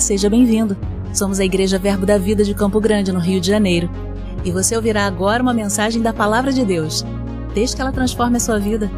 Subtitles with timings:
[0.00, 0.76] Seja bem-vindo.
[1.12, 3.90] Somos a Igreja Verbo da Vida de Campo Grande, no Rio de Janeiro.
[4.44, 7.04] E você ouvirá agora uma mensagem da Palavra de Deus.
[7.54, 8.90] Desde que ela transforme a sua vida.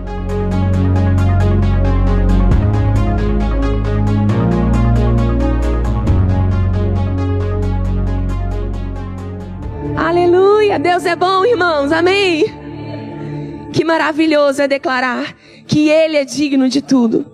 [9.96, 10.78] Aleluia!
[10.78, 11.92] Deus é bom, irmãos.
[11.92, 12.44] Amém.
[13.72, 15.34] Que maravilhoso é declarar
[15.66, 17.24] que Ele é digno de tudo.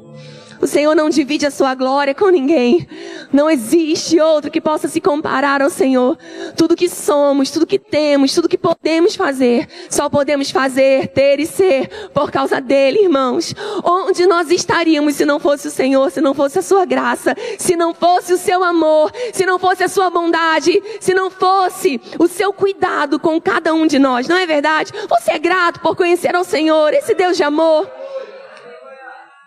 [0.61, 2.87] O Senhor não divide a sua glória com ninguém.
[3.35, 6.17] Não existe outro que possa se comparar ao Senhor.
[6.57, 11.47] Tudo que somos, tudo que temos, tudo que podemos fazer, só podemos fazer, ter e
[11.47, 13.53] ser por causa dele, irmãos.
[13.83, 17.75] Onde nós estaríamos se não fosse o Senhor, se não fosse a sua graça, se
[17.75, 22.29] não fosse o seu amor, se não fosse a sua bondade, se não fosse o
[22.29, 24.93] seu cuidado com cada um de nós, não é verdade?
[25.09, 27.91] Você é grato por conhecer ao Senhor, esse Deus de amor.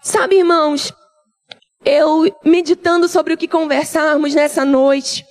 [0.02, 0.94] Sabe, irmãos,
[1.86, 5.26] eu meditando sobre o que conversarmos nessa noite,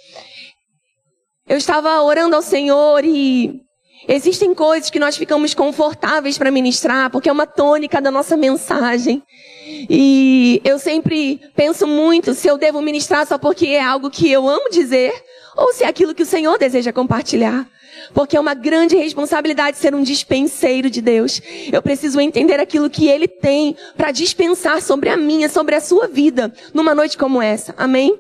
[1.48, 3.60] eu estava orando ao Senhor e
[4.08, 9.22] existem coisas que nós ficamos confortáveis para ministrar, porque é uma tônica da nossa mensagem.
[9.88, 14.48] E eu sempre penso muito se eu devo ministrar só porque é algo que eu
[14.48, 15.12] amo dizer,
[15.56, 17.66] ou se é aquilo que o Senhor deseja compartilhar.
[18.14, 21.40] Porque é uma grande responsabilidade ser um dispenseiro de Deus.
[21.72, 26.06] Eu preciso entender aquilo que Ele tem para dispensar sobre a minha, sobre a sua
[26.06, 27.74] vida, numa noite como essa.
[27.76, 28.18] Amém?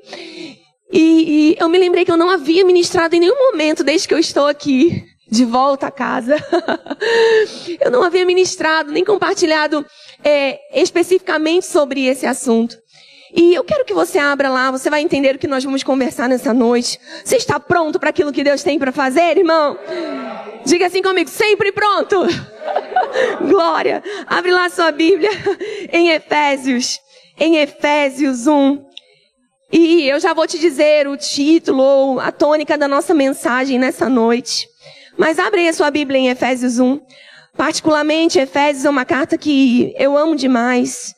[0.92, 4.14] E, e eu me lembrei que eu não havia ministrado em nenhum momento desde que
[4.14, 6.36] eu estou aqui de volta a casa.
[7.80, 9.84] eu não havia ministrado nem compartilhado
[10.24, 12.76] é, especificamente sobre esse assunto.
[13.36, 16.26] E eu quero que você abra lá, você vai entender o que nós vamos conversar
[16.26, 16.98] nessa noite.
[17.22, 19.78] Você está pronto para aquilo que Deus tem para fazer, irmão?
[20.64, 22.16] Diga assim comigo, sempre pronto.
[23.46, 24.02] Glória.
[24.26, 25.28] Abre lá sua Bíblia
[25.92, 26.98] em Efésios,
[27.38, 28.82] em Efésios 1.
[29.70, 34.08] E eu já vou te dizer o título ou a tônica da nossa mensagem nessa
[34.08, 34.66] noite.
[35.18, 37.00] Mas abre aí a sua Bíblia em Efésios 1.
[37.54, 41.15] Particularmente, Efésios é uma carta que eu amo demais.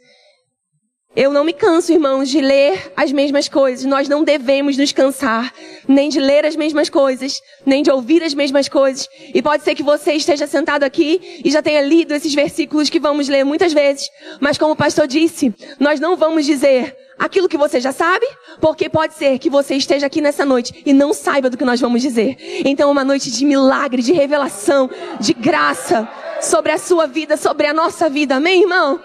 [1.21, 3.84] Eu não me canso, irmãos, de ler as mesmas coisas.
[3.84, 5.53] Nós não devemos nos cansar,
[5.89, 9.09] nem de ler as mesmas coisas, nem de ouvir as mesmas coisas.
[9.34, 13.01] E pode ser que você esteja sentado aqui e já tenha lido esses versículos que
[13.01, 14.09] vamos ler muitas vezes.
[14.39, 18.25] Mas como o pastor disse, nós não vamos dizer aquilo que você já sabe,
[18.61, 21.81] porque pode ser que você esteja aqui nessa noite e não saiba do que nós
[21.81, 22.37] vamos dizer.
[22.65, 26.09] Então, é uma noite de milagre, de revelação, de graça
[26.41, 28.37] sobre a sua vida, sobre a nossa vida.
[28.37, 29.00] Amém, irmão?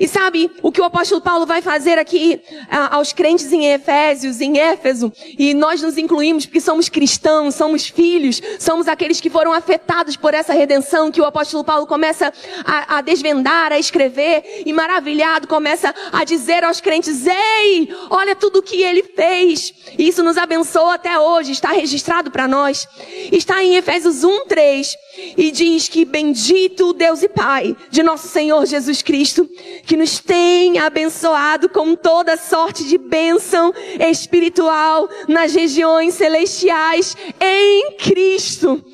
[0.00, 2.40] E sabe o que o apóstolo Paulo vai fazer aqui
[2.70, 5.12] a, aos crentes em Efésios, em Éfeso?
[5.38, 10.32] E nós nos incluímos porque somos cristãos, somos filhos, somos aqueles que foram afetados por
[10.32, 12.32] essa redenção que o apóstolo Paulo começa
[12.64, 18.60] a, a desvendar, a escrever e maravilhado começa a dizer aos crentes: Ei, olha tudo
[18.60, 19.74] o que ele fez.
[19.98, 22.88] E isso nos abençoa até hoje, está registrado para nós.
[23.30, 24.96] Está em Efésios 1, 3
[25.36, 29.48] e diz que bendito Deus e Pai de nosso Senhor Jesus Cristo,
[29.90, 38.84] que nos tem abençoado com toda sorte de bênção espiritual nas regiões celestiais em Cristo.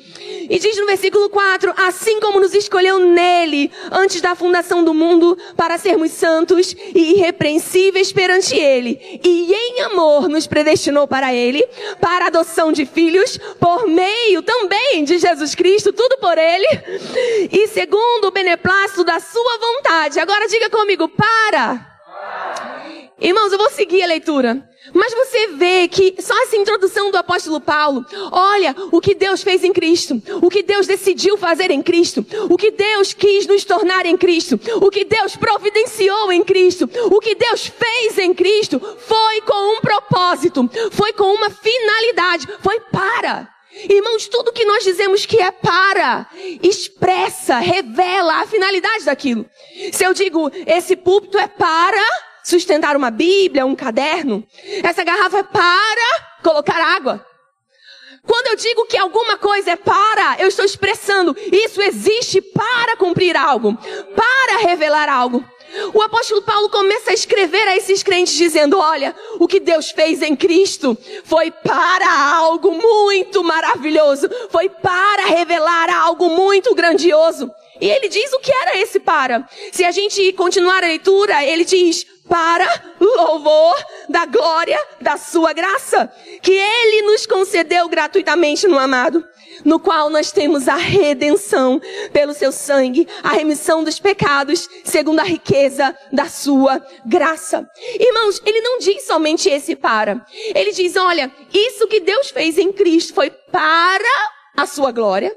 [0.49, 5.37] E diz no versículo 4: Assim como nos escolheu nele, antes da fundação do mundo,
[5.55, 11.65] para sermos santos e irrepreensíveis perante ele, e em amor nos predestinou para ele,
[11.99, 16.67] para a adoção de filhos, por meio também de Jesus Cristo, tudo por ele,
[17.51, 20.19] e segundo o beneplácito da sua vontade.
[20.19, 21.97] Agora diga comigo: para.
[23.19, 24.63] Irmãos, eu vou seguir a leitura.
[24.93, 29.63] Mas você vê que só essa introdução do apóstolo Paulo, olha o que Deus fez
[29.63, 34.05] em Cristo, o que Deus decidiu fazer em Cristo, o que Deus quis nos tornar
[34.05, 39.41] em Cristo, o que Deus providenciou em Cristo, o que Deus fez em Cristo, foi
[39.41, 43.49] com um propósito, foi com uma finalidade, foi para.
[43.89, 46.27] Irmãos, tudo que nós dizemos que é para,
[46.63, 49.45] expressa, revela a finalidade daquilo.
[49.91, 52.01] Se eu digo, esse púlpito é para,
[52.47, 54.41] sustentar uma Bíblia, um caderno.
[54.81, 57.25] Essa garrafa é para colocar água.
[58.25, 63.35] Quando eu digo que alguma coisa é para, eu estou expressando isso existe para cumprir
[63.35, 63.77] algo,
[64.15, 65.43] para revelar algo.
[65.93, 70.21] O apóstolo Paulo começa a escrever a esses crentes dizendo: Olha, o que Deus fez
[70.21, 77.51] em Cristo foi para algo muito maravilhoso, foi para revelar algo muito grandioso.
[77.79, 79.47] E ele diz o que era esse para.
[79.71, 82.67] Se a gente continuar a leitura, ele diz: para
[82.99, 83.75] louvor
[84.09, 89.23] da glória da sua graça, que ele nos concedeu gratuitamente no amado.
[89.63, 91.81] no qual nós temos a redenção
[92.11, 97.67] pelo seu sangue, a remissão dos pecados, segundo a riqueza da sua graça.
[97.99, 100.25] Irmãos, ele não diz somente esse para.
[100.53, 105.35] Ele diz, olha, isso que Deus fez em Cristo foi para a sua glória.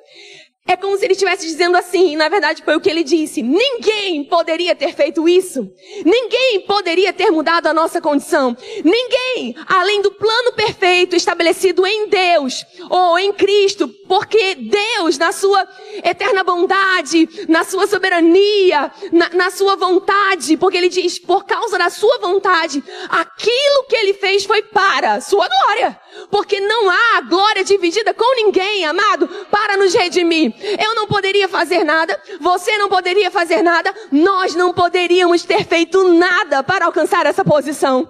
[0.70, 3.42] É como se ele estivesse dizendo assim, e na verdade foi o que ele disse.
[3.42, 5.68] Ninguém poderia ter feito isso.
[6.04, 8.56] Ninguém poderia ter mudado a nossa condição.
[8.84, 15.66] Ninguém, além do plano perfeito estabelecido em Deus ou em Cristo, porque Deus, na sua
[16.04, 21.90] eterna bondade, na sua soberania, na, na sua vontade, porque ele diz, por causa da
[21.90, 25.98] sua vontade, aquilo que ele fez foi para sua glória.
[26.30, 30.52] Porque não há glória dividida com ninguém, amado, para nos redimir.
[30.82, 36.04] Eu não poderia fazer nada, você não poderia fazer nada, nós não poderíamos ter feito
[36.12, 38.08] nada para alcançar essa posição.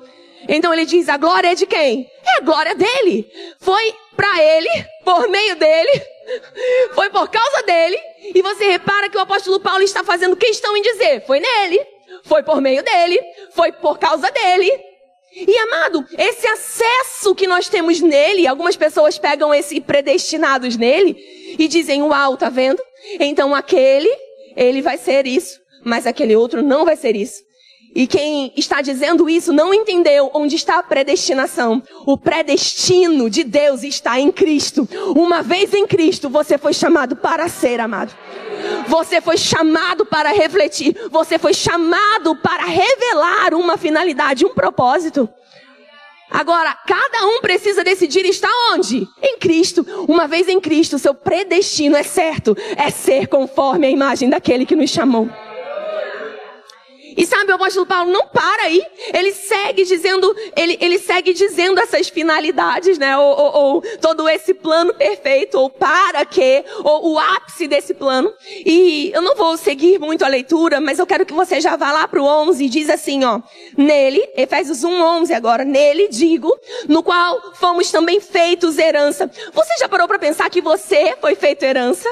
[0.48, 2.08] Então ele diz: a glória é de quem?
[2.24, 3.30] É a glória dele.
[3.58, 4.68] Foi para ele,
[5.04, 6.02] por meio dele,
[6.94, 7.98] foi por causa dele.
[8.34, 11.80] E você repara que o apóstolo Paulo está fazendo questão em dizer: foi nele,
[12.24, 13.20] foi por meio dele,
[13.52, 14.89] foi por causa dele.
[15.32, 21.16] E amado, esse acesso que nós temos nele, algumas pessoas pegam esse predestinados nele
[21.58, 22.82] e dizem: Uau, tá vendo?
[23.18, 24.10] Então aquele,
[24.56, 27.42] ele vai ser isso, mas aquele outro não vai ser isso.
[27.94, 31.82] E quem está dizendo isso não entendeu onde está a predestinação.
[32.06, 34.88] O predestino de Deus está em Cristo.
[35.16, 38.14] Uma vez em Cristo, você foi chamado para ser amado.
[38.86, 40.96] Você foi chamado para refletir.
[41.10, 45.28] Você foi chamado para revelar uma finalidade, um propósito.
[46.30, 49.08] Agora, cada um precisa decidir estar onde?
[49.20, 49.84] Em Cristo.
[50.06, 52.56] Uma vez em Cristo, seu predestino é certo.
[52.76, 55.28] É ser conforme a imagem daquele que nos chamou.
[57.16, 58.82] E sabe, o apóstolo Paulo não para aí.
[59.12, 63.16] Ele segue dizendo, ele, ele segue dizendo essas finalidades, né?
[63.16, 68.32] Ou, ou, ou, todo esse plano perfeito, ou para que, ou o ápice desse plano.
[68.64, 71.92] E eu não vou seguir muito a leitura, mas eu quero que você já vá
[71.92, 73.40] lá pro 11 e diz assim, ó.
[73.76, 75.64] Nele, Efésios 1, 11 agora.
[75.64, 76.56] Nele, digo,
[76.88, 79.30] no qual fomos também feitos herança.
[79.52, 82.08] Você já parou para pensar que você foi feito herança?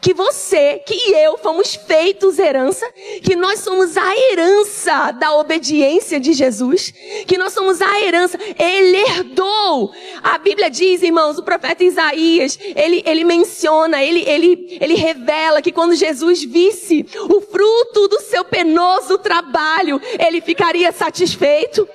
[0.00, 2.86] Que você, que eu fomos feitos herança,
[3.22, 6.92] que nós somos a herança da obediência de Jesus,
[7.26, 9.92] que nós somos a herança, ele herdou.
[10.22, 15.72] A Bíblia diz, irmãos, o profeta Isaías, ele, ele menciona, ele, ele, ele revela que
[15.72, 21.88] quando Jesus visse o fruto do seu penoso trabalho, ele ficaria satisfeito.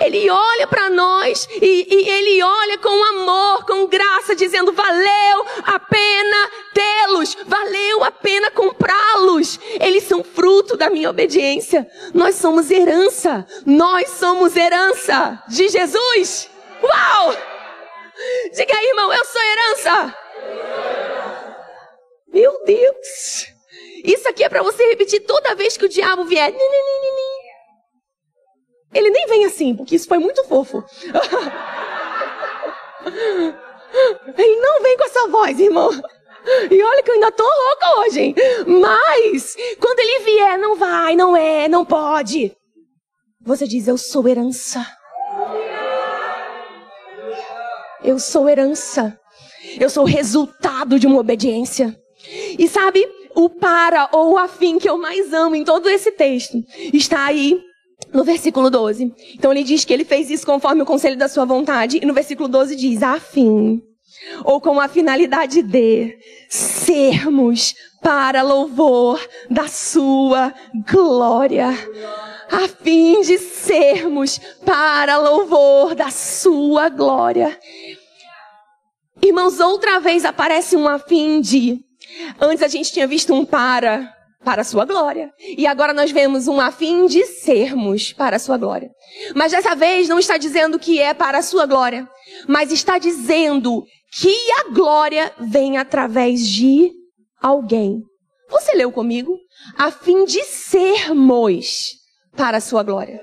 [0.00, 5.78] Ele olha para nós e, e, ele olha com amor, com graça, dizendo: valeu a
[5.78, 9.58] pena tê-los, valeu a pena comprá-los.
[9.80, 11.86] Eles são fruto da minha obediência.
[12.14, 16.50] Nós somos herança, nós somos herança de Jesus.
[16.82, 17.36] Uau!
[18.54, 20.16] Diga aí, irmão, eu sou herança.
[22.32, 23.52] Meu Deus!
[24.04, 26.52] Isso aqui é para você repetir toda vez que o diabo vier.
[28.92, 30.84] Ele nem vem assim, porque isso foi muito fofo.
[34.38, 35.90] Ele não vem com essa voz, irmão.
[36.70, 38.34] E olha que eu ainda tô louca hoje, hein?
[38.66, 42.56] Mas, quando ele vier, não vai, não é, não pode.
[43.40, 44.86] Você diz, eu sou herança.
[48.02, 49.18] Eu sou herança.
[49.78, 51.96] Eu sou resultado de uma obediência.
[52.58, 56.62] E sabe, o para ou o afim que eu mais amo em todo esse texto
[56.92, 57.60] está aí
[58.12, 59.12] no versículo 12.
[59.34, 61.98] Então ele diz que ele fez isso conforme o conselho da sua vontade.
[62.02, 63.82] E no versículo 12 diz, a fim,
[64.44, 70.52] ou com a finalidade de sermos para louvor da sua
[70.90, 71.68] glória.
[72.50, 77.58] A fim de sermos para louvor da sua glória.
[79.22, 81.80] Irmãos, outra vez aparece um a fim de.
[82.40, 84.12] Antes a gente tinha visto um para
[84.44, 85.32] para a sua glória.
[85.56, 88.90] E agora nós vemos um afim de sermos para a sua glória.
[89.34, 92.08] Mas dessa vez não está dizendo que é para a sua glória,
[92.48, 93.84] mas está dizendo
[94.18, 96.90] que a glória vem através de
[97.40, 98.02] alguém.
[98.50, 99.38] Você leu comigo?
[99.78, 101.92] A fim de sermos
[102.36, 103.20] para a sua glória.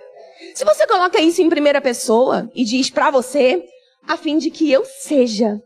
[0.56, 3.64] Se você coloca isso em primeira pessoa e diz para você,
[4.08, 5.60] a fim de que eu seja,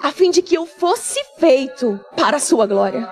[0.00, 3.08] a fim de que eu fosse feito para a sua glória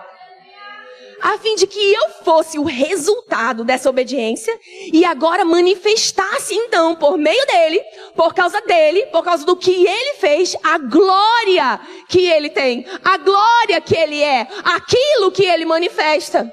[1.24, 4.52] a fim de que eu fosse o resultado dessa obediência
[4.92, 7.80] e agora manifestasse então por meio dele,
[8.14, 13.16] por causa dele, por causa do que ele fez, a glória que ele tem, a
[13.16, 16.52] glória que ele é, aquilo que ele manifesta.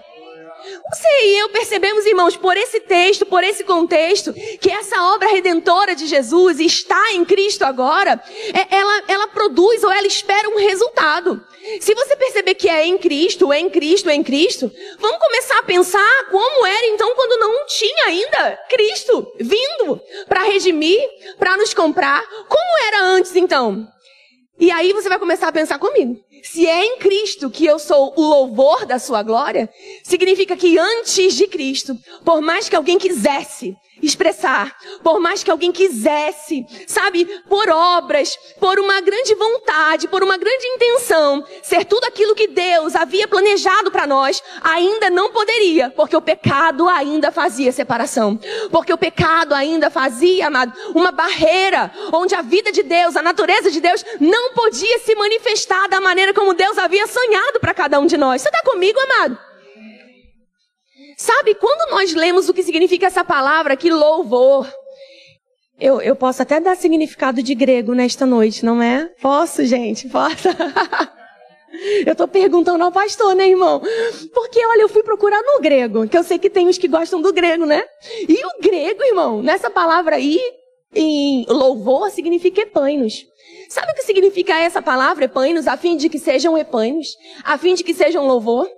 [0.94, 5.96] Você e eu percebemos, irmãos, por esse texto, por esse contexto, que essa obra redentora
[5.96, 8.22] de Jesus está em Cristo agora,
[8.54, 11.42] é, ela, ela produz ou ela espera um resultado.
[11.80, 14.70] Se você perceber que é em Cristo, é em Cristo, é em Cristo,
[15.00, 21.00] vamos começar a pensar como era então quando não tinha ainda Cristo vindo para redimir,
[21.40, 22.22] para nos comprar.
[22.50, 23.88] Como era antes então?
[24.60, 26.20] E aí você vai começar a pensar comigo.
[26.44, 29.70] Se é em Cristo que eu sou o louvor da sua glória,
[30.04, 35.72] significa que antes de Cristo, por mais que alguém quisesse expressar, por mais que alguém
[35.72, 42.36] quisesse, sabe, por obras, por uma grande vontade, por uma grande intenção, ser tudo aquilo
[42.36, 48.40] que Deus havia planejado para nós, ainda não poderia, porque o pecado ainda fazia separação.
[48.72, 53.70] Porque o pecado ainda fazia, amado, uma barreira onde a vida de Deus, a natureza
[53.70, 58.06] de Deus não podia se manifestar da maneira como Deus havia sonhado para cada um
[58.06, 58.42] de nós.
[58.42, 59.38] Você está comigo, amado?
[61.18, 64.68] Sabe, quando nós lemos o que significa essa palavra, que louvor,
[65.80, 69.10] eu, eu posso até dar significado de grego nesta noite, não é?
[69.22, 70.08] Posso, gente?
[70.10, 70.48] Posso?
[72.06, 73.82] eu estou perguntando ao pastor, né, irmão?
[74.34, 77.22] Porque, olha, eu fui procurar no grego, que eu sei que tem os que gostam
[77.22, 77.84] do grego, né?
[78.28, 80.40] E o grego, irmão, nessa palavra aí,
[80.94, 83.26] em louvor, significa epainos.
[83.70, 85.68] Sabe o que significa essa palavra, epainos?
[85.68, 87.16] A fim de que sejam epainos?
[87.44, 88.70] A fim de que sejam louvor?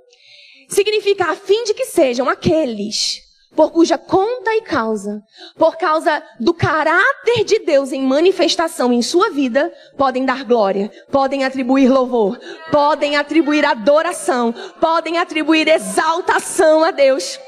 [0.69, 3.23] Significa a fim de que sejam aqueles
[3.55, 5.21] por cuja conta e causa,
[5.57, 11.43] por causa do caráter de Deus em manifestação em sua vida, podem dar glória, podem
[11.43, 12.39] atribuir louvor,
[12.71, 17.39] podem atribuir adoração, podem atribuir exaltação a Deus.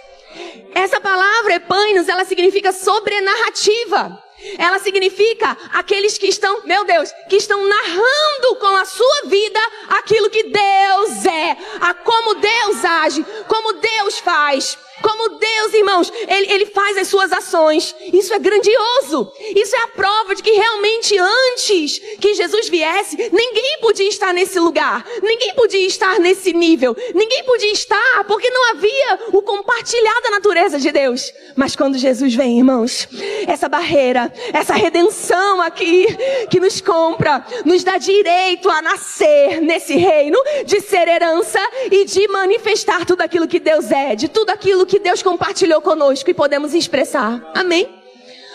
[0.74, 4.25] Essa palavra, epainos, ela significa sobrenarrativa.
[4.58, 10.30] Ela significa aqueles que estão, meu Deus, que estão narrando com a sua vida aquilo
[10.30, 14.77] que Deus é, a como Deus age, como Deus faz.
[15.02, 17.96] Como Deus, irmãos, ele, ele faz as suas ações.
[18.14, 19.32] Isso é grandioso.
[19.56, 24.60] Isso é a prova de que realmente antes que Jesus viesse, ninguém podia estar nesse
[24.60, 25.06] lugar.
[25.22, 26.96] Ninguém podia estar nesse nível.
[27.14, 31.32] Ninguém podia estar porque não havia o compartilhar da natureza de Deus.
[31.56, 33.08] Mas quando Jesus vem, irmãos,
[33.48, 36.08] essa barreira, essa redenção aqui
[36.50, 41.60] que nos compra, nos dá direito a nascer nesse reino, de ser herança
[41.92, 46.30] e de manifestar tudo aquilo que Deus é, de tudo aquilo que Deus compartilhou conosco
[46.30, 47.51] e podemos expressar.
[47.54, 47.88] Amém?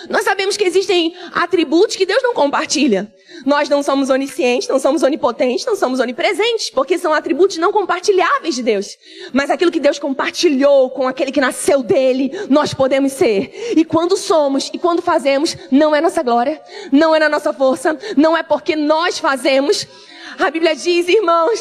[0.08, 3.12] Nós sabemos que existem atributos que Deus não compartilha.
[3.44, 8.54] Nós não somos oniscientes, não somos onipotentes, não somos onipresentes, porque são atributos não compartilháveis
[8.54, 8.96] de Deus.
[9.32, 13.74] Mas aquilo que Deus compartilhou com aquele que nasceu dele, nós podemos ser.
[13.76, 16.60] E quando somos e quando fazemos, não é nossa glória,
[16.92, 19.86] não é na nossa força, não é porque nós fazemos,
[20.46, 21.60] a Bíblia diz, irmãos,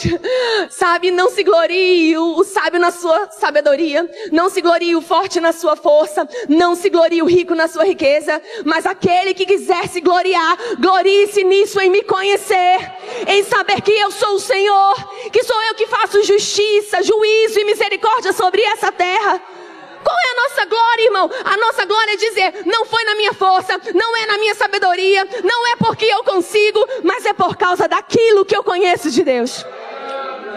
[0.70, 5.52] sabe, não se glorie o, sábio na sua sabedoria, não se glorie o forte na
[5.52, 10.02] sua força, não se glorie o rico na sua riqueza, mas aquele que quiser se
[10.02, 12.92] gloriar, glorie-se nisso em me conhecer,
[13.28, 14.96] em saber que eu sou o Senhor,
[15.32, 19.42] que sou eu que faço justiça, juízo e misericórdia sobre essa terra.
[20.04, 21.30] Qual é a nossa glória, irmão?
[21.46, 25.28] A nossa glória é dizer: não foi na minha força, não é na minha sabedoria,
[25.44, 29.66] não é porque eu consigo, mas é por causa daquilo que eu conheço de Deus.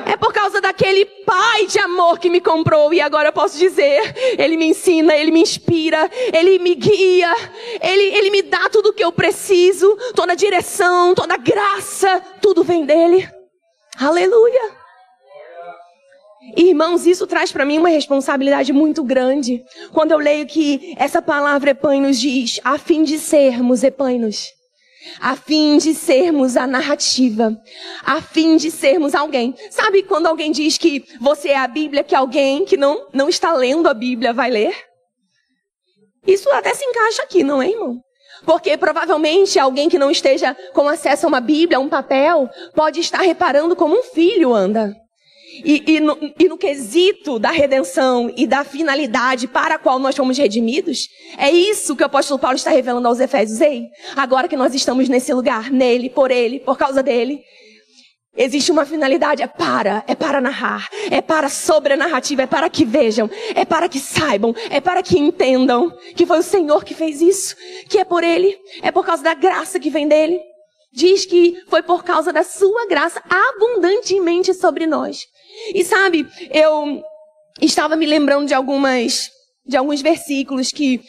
[0.05, 4.15] É por causa daquele pai de amor que me comprou e agora eu posso dizer,
[4.37, 7.33] ele me ensina, ele me inspira, ele me guia,
[7.81, 12.85] ele, ele me dá tudo o que eu preciso, toda direção, toda graça, tudo vem
[12.85, 13.29] dele.
[13.99, 14.82] Aleluia.
[16.57, 19.65] Irmãos, isso traz para mim uma responsabilidade muito grande.
[19.93, 24.49] Quando eu leio que essa palavra Epainos diz, a fim de sermos Epainos.
[25.21, 27.57] A fim de sermos a narrativa.
[28.05, 29.55] A fim de sermos alguém.
[29.71, 33.53] Sabe quando alguém diz que você é a Bíblia, que alguém que não, não está
[33.53, 34.75] lendo a Bíblia vai ler?
[36.27, 38.01] Isso até se encaixa aqui, não é, irmão?
[38.45, 43.01] Porque provavelmente alguém que não esteja com acesso a uma Bíblia, a um papel, pode
[43.01, 44.95] estar reparando como um filho anda.
[45.64, 50.16] E, e, no, e, no, quesito da redenção e da finalidade para a qual nós
[50.16, 53.61] fomos redimidos, é isso que o apóstolo Paulo está revelando aos Efésios.
[53.61, 57.42] Ei, agora que nós estamos nesse lugar, nele, por ele, por causa dele,
[58.35, 62.71] existe uma finalidade, é para, é para narrar, é para sobre a narrativa, é para
[62.71, 66.94] que vejam, é para que saibam, é para que entendam que foi o Senhor que
[66.94, 67.54] fez isso,
[67.88, 70.40] que é por ele, é por causa da graça que vem dele.
[70.94, 75.26] Diz que foi por causa da sua graça abundantemente sobre nós.
[75.75, 77.02] E sabe, eu
[77.61, 79.31] estava me lembrando de algumas,
[79.66, 81.00] de alguns versículos que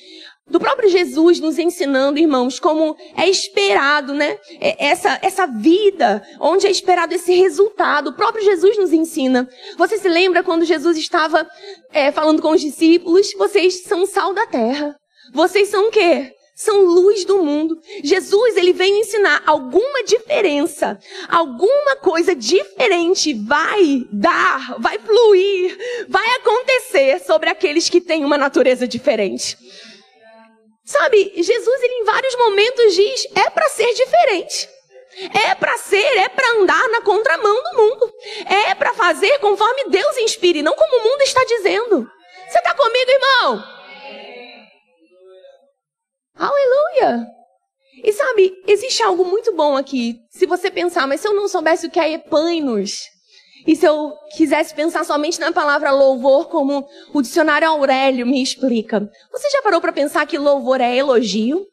[0.45, 4.37] do próprio Jesus nos ensinando, irmãos, como é esperado, né?
[4.59, 8.09] Essa, essa vida, onde é esperado esse resultado.
[8.09, 9.47] O próprio Jesus nos ensina.
[9.77, 11.47] Você se lembra quando Jesus estava
[11.91, 13.31] é, falando com os discípulos?
[13.37, 14.95] Vocês são sal da terra.
[15.33, 16.33] Vocês são o quê?
[16.55, 17.79] São luz do mundo.
[18.03, 25.75] Jesus, ele vem ensinar alguma diferença, alguma coisa diferente vai dar, vai fluir,
[26.07, 29.57] vai acontecer sobre aqueles que têm uma natureza diferente.
[30.85, 34.69] Sabe, Jesus ele em vários momentos diz: é para ser diferente.
[35.33, 38.13] É para ser, é para andar na contramão do mundo.
[38.69, 42.09] É para fazer conforme Deus inspire, não como o mundo está dizendo.
[42.49, 43.82] Você está comigo, irmão?
[46.35, 47.27] Aleluia!
[48.03, 50.15] E sabe, existe algo muito bom aqui.
[50.29, 53.01] Se você pensar, mas se eu não soubesse o que é epainos,
[53.65, 59.09] e se eu quisesse pensar somente na palavra louvor, como o dicionário Aurélio me explica,
[59.31, 61.65] você já parou para pensar que louvor é elogio?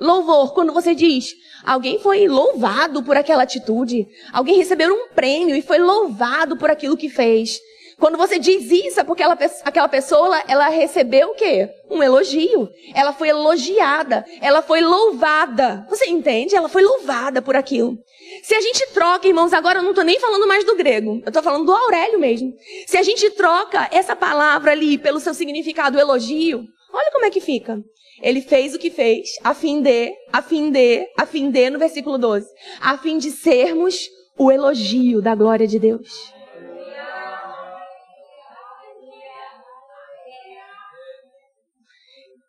[0.00, 1.32] Louvor, quando você diz,
[1.64, 6.96] alguém foi louvado por aquela atitude, alguém recebeu um prêmio e foi louvado por aquilo
[6.96, 7.60] que fez.
[7.98, 11.68] Quando você diz isso, é porque ela, aquela pessoa, ela recebeu o quê?
[11.90, 12.68] Um elogio.
[12.94, 14.24] Ela foi elogiada.
[14.40, 15.86] Ela foi louvada.
[15.88, 16.56] Você entende?
[16.56, 17.96] Ela foi louvada por aquilo.
[18.42, 21.20] Se a gente troca, irmãos, agora eu não estou nem falando mais do grego.
[21.24, 22.52] Eu estou falando do Aurélio mesmo.
[22.86, 27.40] Se a gente troca essa palavra ali pelo seu significado elogio, olha como é que
[27.40, 27.78] fica.
[28.22, 31.78] Ele fez o que fez, a fim de, a fim de, a fim de, no
[31.78, 32.46] versículo 12,
[32.80, 34.08] a fim de sermos
[34.38, 36.32] o elogio da glória de Deus.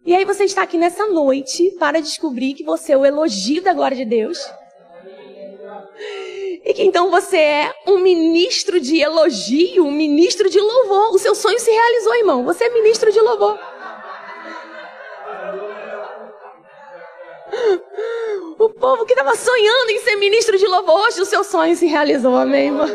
[0.05, 3.73] E aí você está aqui nessa noite para descobrir que você é o elogio da
[3.73, 4.37] glória de Deus.
[6.63, 11.15] E que então você é um ministro de elogio, um ministro de louvor.
[11.15, 12.45] O seu sonho se realizou, irmão.
[12.45, 13.59] Você é ministro de louvor.
[18.59, 21.87] O povo que estava sonhando em ser ministro de louvor, hoje o seu sonho se
[21.87, 22.87] realizou, amém, irmão?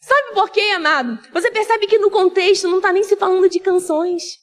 [0.00, 1.18] Sabe por quê, amado?
[1.32, 4.41] Você percebe que no contexto não está nem se falando de canções.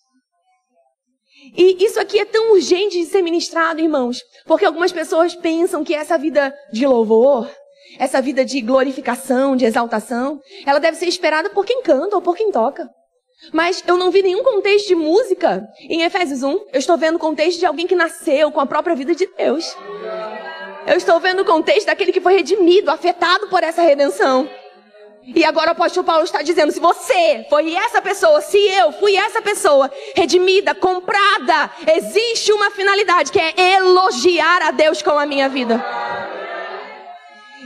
[1.56, 5.94] E isso aqui é tão urgente de ser ministrado, irmãos, porque algumas pessoas pensam que
[5.94, 7.50] essa vida de louvor,
[7.98, 12.36] essa vida de glorificação, de exaltação, ela deve ser esperada por quem canta ou por
[12.36, 12.90] quem toca.
[13.54, 16.50] Mas eu não vi nenhum contexto de música em Efésios 1.
[16.74, 19.76] Eu estou vendo o contexto de alguém que nasceu com a própria vida de Deus.
[20.86, 24.50] Eu estou vendo o contexto daquele que foi redimido, afetado por essa redenção.
[25.36, 29.16] E agora o apóstolo Paulo está dizendo: se você foi essa pessoa, se eu fui
[29.16, 35.48] essa pessoa, redimida, comprada, existe uma finalidade que é elogiar a Deus com a minha
[35.48, 35.84] vida.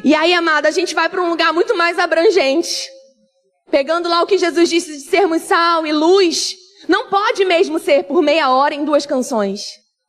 [0.03, 2.89] E aí, amada, a gente vai para um lugar muito mais abrangente.
[3.71, 6.55] Pegando lá o que Jesus disse de sermos sal e luz,
[6.87, 9.63] não pode mesmo ser por meia hora em duas canções,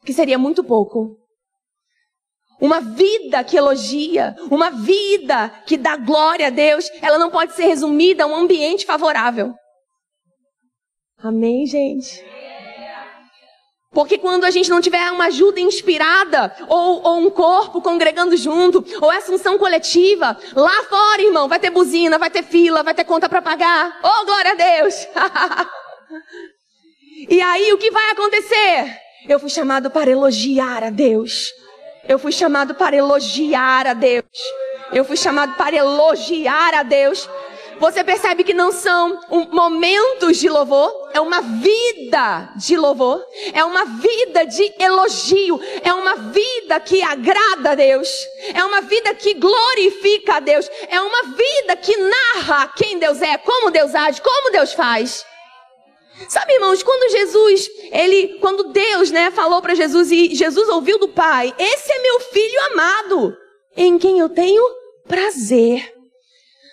[0.04, 1.16] que seria muito pouco.
[2.64, 7.66] Uma vida que elogia, uma vida que dá glória a Deus, ela não pode ser
[7.66, 9.52] resumida a um ambiente favorável.
[11.18, 12.24] Amém, gente?
[13.92, 18.82] Porque quando a gente não tiver uma ajuda inspirada, ou, ou, um corpo congregando junto,
[18.98, 23.04] ou essa unção coletiva, lá fora, irmão, vai ter buzina, vai ter fila, vai ter
[23.04, 24.00] conta para pagar.
[24.02, 25.06] Oh, glória a Deus!
[27.28, 28.98] e aí, o que vai acontecer?
[29.28, 31.52] Eu fui chamado para elogiar a Deus.
[32.06, 34.24] Eu fui chamado para elogiar a Deus.
[34.92, 37.28] Eu fui chamado para elogiar a Deus.
[37.80, 43.84] Você percebe que não são momentos de louvor, é uma vida de louvor, é uma
[43.84, 48.08] vida de elogio, é uma vida que agrada a Deus,
[48.54, 53.36] é uma vida que glorifica a Deus, é uma vida que narra quem Deus é,
[53.38, 55.26] como Deus age, como Deus faz.
[56.28, 61.08] Sabe, irmãos, quando Jesus, ele, quando Deus, né, falou para Jesus e Jesus ouviu do
[61.08, 63.36] Pai, esse é meu filho amado,
[63.76, 64.64] em quem eu tenho
[65.06, 65.92] prazer.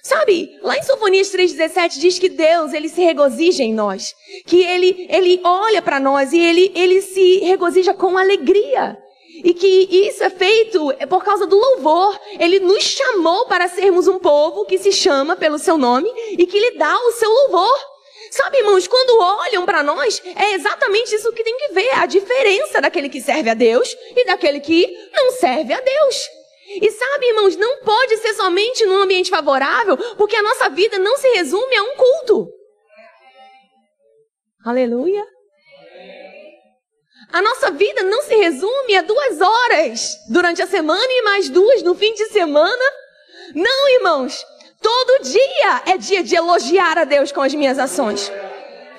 [0.03, 4.15] Sabe, lá em Sofonias 3,17 diz que Deus, ele se regozija em nós.
[4.47, 8.97] Que ele, ele olha para nós e ele, ele se regozija com alegria.
[9.43, 12.19] E que isso é feito por causa do louvor.
[12.39, 16.59] Ele nos chamou para sermos um povo que se chama pelo seu nome e que
[16.59, 17.90] lhe dá o seu louvor.
[18.31, 22.79] Sabe, irmãos, quando olham para nós, é exatamente isso que tem que ver, a diferença
[22.79, 26.29] daquele que serve a Deus e daquele que não serve a Deus.
[26.81, 31.17] E sabe, irmãos, não pode ser somente num ambiente favorável, porque a nossa vida não
[31.17, 32.47] se resume a um culto.
[34.65, 35.25] Aleluia.
[37.33, 41.83] A nossa vida não se resume a duas horas durante a semana e mais duas
[41.83, 42.83] no fim de semana.
[43.53, 44.41] Não, irmãos.
[44.81, 48.31] Todo dia é dia de elogiar a Deus com as minhas ações.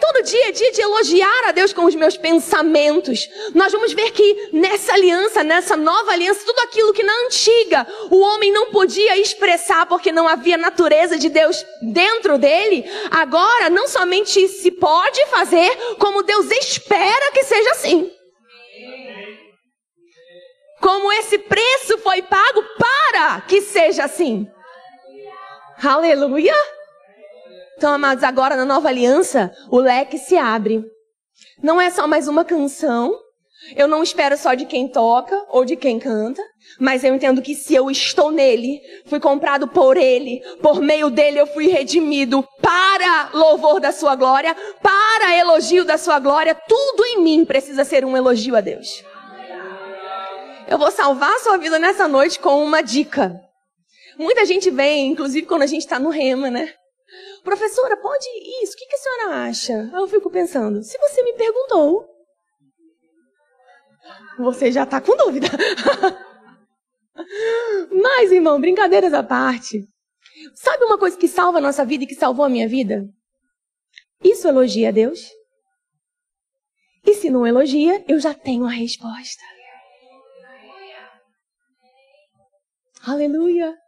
[0.01, 3.29] Todo dia é dia de elogiar a Deus com os meus pensamentos.
[3.55, 8.19] Nós vamos ver que nessa aliança, nessa nova aliança, tudo aquilo que na antiga o
[8.19, 14.49] homem não podia expressar porque não havia natureza de Deus dentro dele, agora não somente
[14.49, 18.11] se pode fazer, como Deus espera que seja assim.
[20.81, 24.49] Como esse preço foi pago para que seja assim.
[25.85, 26.55] Aleluia!
[27.77, 30.85] Então, amados, agora na nova aliança, o leque se abre.
[31.61, 33.13] Não é só mais uma canção.
[33.75, 36.41] Eu não espero só de quem toca ou de quem canta,
[36.79, 41.41] mas eu entendo que se eu estou nele, fui comprado por ele, por meio dele
[41.41, 47.21] eu fui redimido para louvor da sua glória, para elogio da sua glória, tudo em
[47.21, 49.03] mim precisa ser um elogio a Deus.
[50.69, 53.41] Eu vou salvar a sua vida nessa noite com uma dica.
[54.19, 56.75] Muita gente vem, inclusive quando a gente está no rema, né?
[57.43, 58.27] Professora, pode
[58.63, 58.75] isso?
[58.75, 59.91] O que, que a senhora acha?
[59.95, 62.07] Eu fico pensando, se você me perguntou,
[64.39, 65.49] você já está com dúvida.
[67.93, 69.87] Mas, irmão, brincadeiras à parte.
[70.55, 73.05] Sabe uma coisa que salva a nossa vida e que salvou a minha vida?
[74.23, 75.21] Isso elogia a Deus?
[77.05, 79.43] E se não elogia, eu já tenho a resposta.
[83.05, 83.82] Aleluia.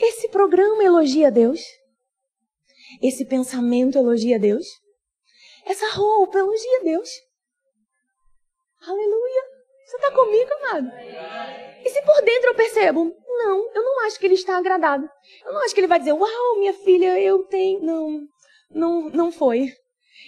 [0.00, 1.60] Esse programa elogia Deus?
[3.02, 4.66] Esse pensamento elogia Deus?
[5.66, 7.10] Essa roupa elogia Deus?
[8.86, 9.42] Aleluia!
[9.84, 10.90] Você está comigo, amado?
[11.84, 15.06] E se por dentro eu percebo, não, eu não acho que ele está agradado.
[15.44, 17.82] Eu não acho que ele vai dizer, uau, minha filha, eu tenho.
[17.82, 18.20] Não,
[18.70, 19.68] não, não foi.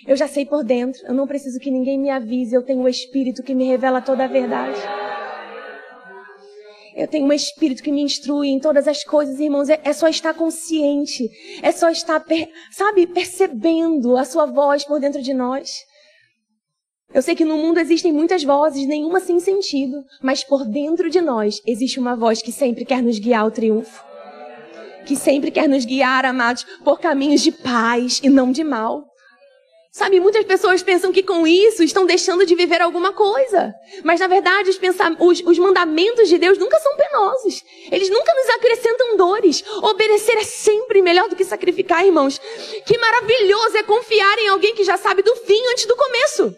[0.07, 2.89] Eu já sei por dentro, eu não preciso que ninguém me avise, eu tenho o
[2.89, 4.81] Espírito que me revela toda a verdade.
[6.95, 9.69] Eu tenho um espírito que me instrui em todas as coisas, irmãos.
[9.69, 11.29] É, é só estar consciente.
[11.63, 15.71] É só estar, per, sabe, percebendo a sua voz por dentro de nós.
[17.15, 20.03] Eu sei que no mundo existem muitas vozes, nenhuma sem sentido.
[20.23, 24.05] Mas por dentro de nós existe uma voz que sempre quer nos guiar ao triunfo.
[25.07, 29.05] Que sempre quer nos guiar, amados, por caminhos de paz e não de mal.
[29.95, 33.75] Sabe, muitas pessoas pensam que com isso estão deixando de viver alguma coisa.
[34.03, 34.81] Mas na verdade, os,
[35.21, 37.63] os, os, mandamentos de Deus nunca são penosos.
[37.91, 39.63] Eles nunca nos acrescentam dores.
[39.83, 42.41] Obedecer é sempre melhor do que sacrificar, irmãos.
[42.87, 46.57] Que maravilhoso é confiar em alguém que já sabe do fim antes do começo.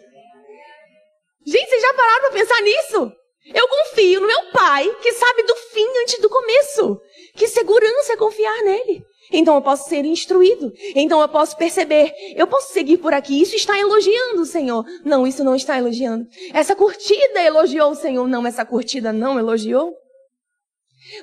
[1.45, 3.11] Gente, vocês já pararam para pensar nisso?
[3.53, 7.01] Eu confio no meu pai que sabe do fim antes do começo.
[7.35, 9.03] Que segurança é confiar nele.
[9.31, 10.71] Então eu posso ser instruído.
[10.95, 12.13] Então eu posso perceber.
[12.35, 13.41] Eu posso seguir por aqui.
[13.41, 14.85] Isso está elogiando o Senhor.
[15.03, 16.27] Não, isso não está elogiando.
[16.53, 18.27] Essa curtida elogiou o Senhor.
[18.27, 19.93] Não, essa curtida não elogiou.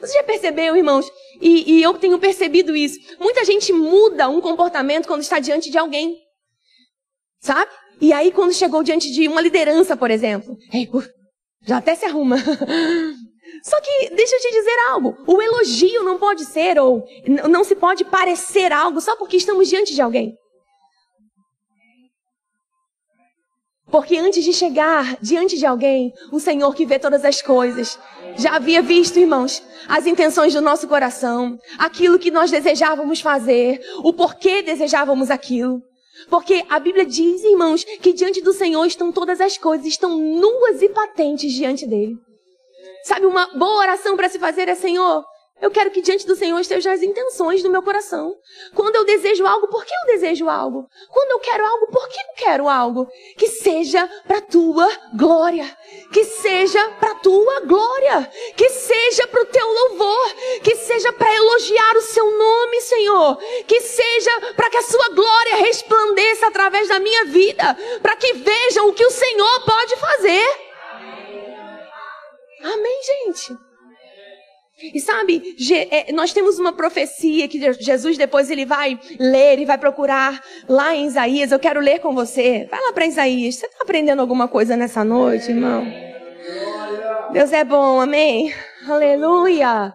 [0.00, 1.10] Você já percebeu, irmãos?
[1.40, 2.98] E, e eu tenho percebido isso.
[3.18, 6.16] Muita gente muda um comportamento quando está diante de alguém.
[7.40, 7.70] Sabe?
[8.00, 10.56] E aí, quando chegou diante de uma liderança, por exemplo,
[11.64, 12.36] já até se arruma.
[13.62, 15.16] Só que, deixa eu te dizer algo.
[15.26, 17.04] O elogio não pode ser, ou
[17.48, 20.36] não se pode parecer algo só porque estamos diante de alguém.
[23.88, 27.98] Porque antes de chegar diante de alguém, o Senhor que vê todas as coisas,
[28.36, 34.12] já havia visto, irmãos, as intenções do nosso coração, aquilo que nós desejávamos fazer, o
[34.12, 35.82] porquê desejávamos aquilo.
[36.30, 40.80] Porque a Bíblia diz, irmãos, que diante do Senhor estão todas as coisas, estão nuas
[40.80, 42.16] e patentes diante dele.
[43.04, 45.24] Sabe, uma boa oração para se fazer é: Senhor,
[45.62, 48.34] eu quero que diante do Senhor estejam as intenções do meu coração.
[48.74, 50.88] Quando eu desejo algo, por que eu desejo algo?
[51.08, 53.06] Quando eu quero algo, por que eu quero algo?
[53.38, 55.64] Que seja para tua glória.
[56.12, 58.28] Que seja para tua glória.
[58.56, 60.34] Que seja para o teu louvor.
[60.64, 63.38] Que seja para elogiar o seu nome, Senhor.
[63.64, 67.78] Que seja para que a sua glória resplandeça através da minha vida.
[68.02, 70.71] Para que vejam o que o Senhor pode fazer.
[72.62, 73.58] Amém, gente?
[74.94, 75.54] E sabe,
[75.90, 80.94] é, nós temos uma profecia que Jesus depois ele vai ler e vai procurar lá
[80.94, 81.52] em Isaías.
[81.52, 82.66] Eu quero ler com você.
[82.68, 83.56] Vai lá para Isaías.
[83.56, 85.86] Você está aprendendo alguma coisa nessa noite, irmão?
[87.32, 88.52] Deus é bom, amém?
[88.88, 89.94] Aleluia.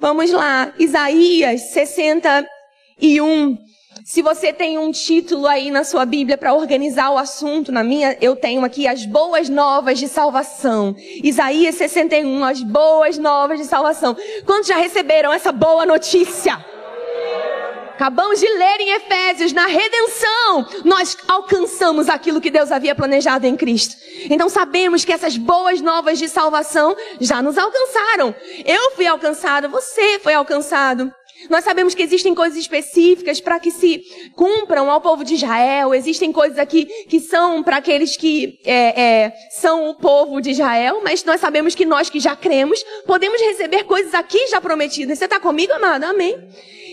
[0.00, 3.58] Vamos lá, Isaías 61.
[4.04, 8.18] Se você tem um título aí na sua Bíblia para organizar o assunto, na minha
[8.20, 10.94] eu tenho aqui as boas novas de salvação.
[11.22, 14.14] Isaías 61, as boas novas de salvação.
[14.44, 16.62] Quantos já receberam essa boa notícia?
[17.94, 23.56] Acabamos de ler em Efésios, na redenção, nós alcançamos aquilo que Deus havia planejado em
[23.56, 23.96] Cristo.
[24.28, 28.34] Então sabemos que essas boas novas de salvação já nos alcançaram.
[28.66, 31.10] Eu fui alcançado, você foi alcançado.
[31.50, 34.02] Nós sabemos que existem coisas específicas para que se
[34.34, 35.94] cumpram ao povo de Israel.
[35.94, 41.00] Existem coisas aqui que são para aqueles que é, é, são o povo de Israel,
[41.02, 45.18] mas nós sabemos que nós que já cremos podemos receber coisas aqui já prometidas.
[45.18, 46.04] Você está comigo, amado?
[46.04, 46.36] Amém.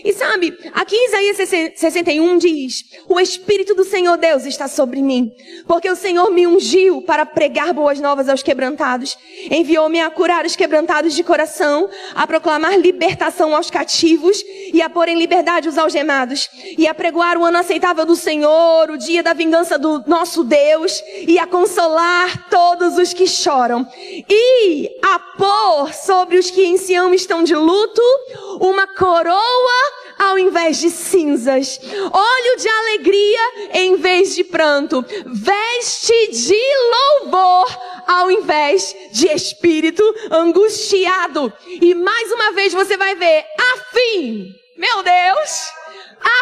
[0.04, 1.36] E sabe, aqui em Isaías
[1.76, 5.32] 61 diz: O Espírito do Senhor Deus está sobre mim,
[5.66, 9.16] porque o Senhor me ungiu para pregar boas novas aos quebrantados.
[9.50, 15.08] Enviou-me a curar os quebrantados de coração, a proclamar libertação aos cativos e a pôr
[15.08, 19.32] em liberdade os algemados, e a pregoar o ano aceitável do Senhor, o dia da
[19.32, 23.86] vingança do nosso Deus, e a consolar todos os que choram,
[24.28, 28.02] e a pôr sobre os que em Sião estão de luto
[28.60, 29.71] uma coroa
[30.32, 31.78] ao invés de cinzas,
[32.10, 33.40] óleo de alegria
[33.74, 36.58] em vez de pranto, veste de
[37.20, 37.66] louvor
[38.06, 41.52] ao invés de espírito angustiado.
[41.66, 45.70] E mais uma vez você vai ver, afim, meu Deus,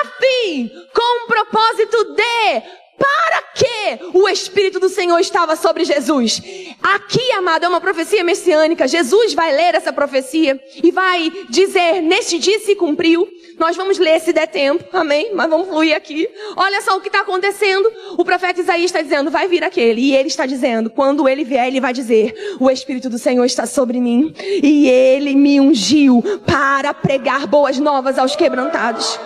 [0.02, 6.42] afim, com o propósito de para que o Espírito do Senhor estava sobre Jesus?
[6.82, 8.86] Aqui, amado, é uma profecia messiânica.
[8.86, 13.26] Jesus vai ler essa profecia e vai dizer: Neste dia se cumpriu.
[13.58, 15.32] Nós vamos ler se der tempo, amém?
[15.34, 16.28] Mas vamos fluir aqui.
[16.56, 17.90] Olha só o que está acontecendo.
[18.16, 20.00] O profeta Isaías está dizendo: Vai vir aquele.
[20.02, 23.64] E ele está dizendo: Quando ele vier, ele vai dizer: O Espírito do Senhor está
[23.64, 24.34] sobre mim.
[24.38, 29.18] E ele me ungiu para pregar boas novas aos quebrantados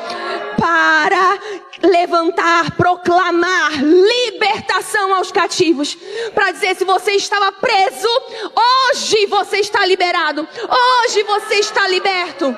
[0.56, 1.38] para
[1.82, 5.96] levantar, proclamar libertação aos cativos,
[6.34, 8.08] para dizer se você estava preso,
[8.90, 10.46] hoje você está liberado,
[11.04, 12.56] hoje você está liberto.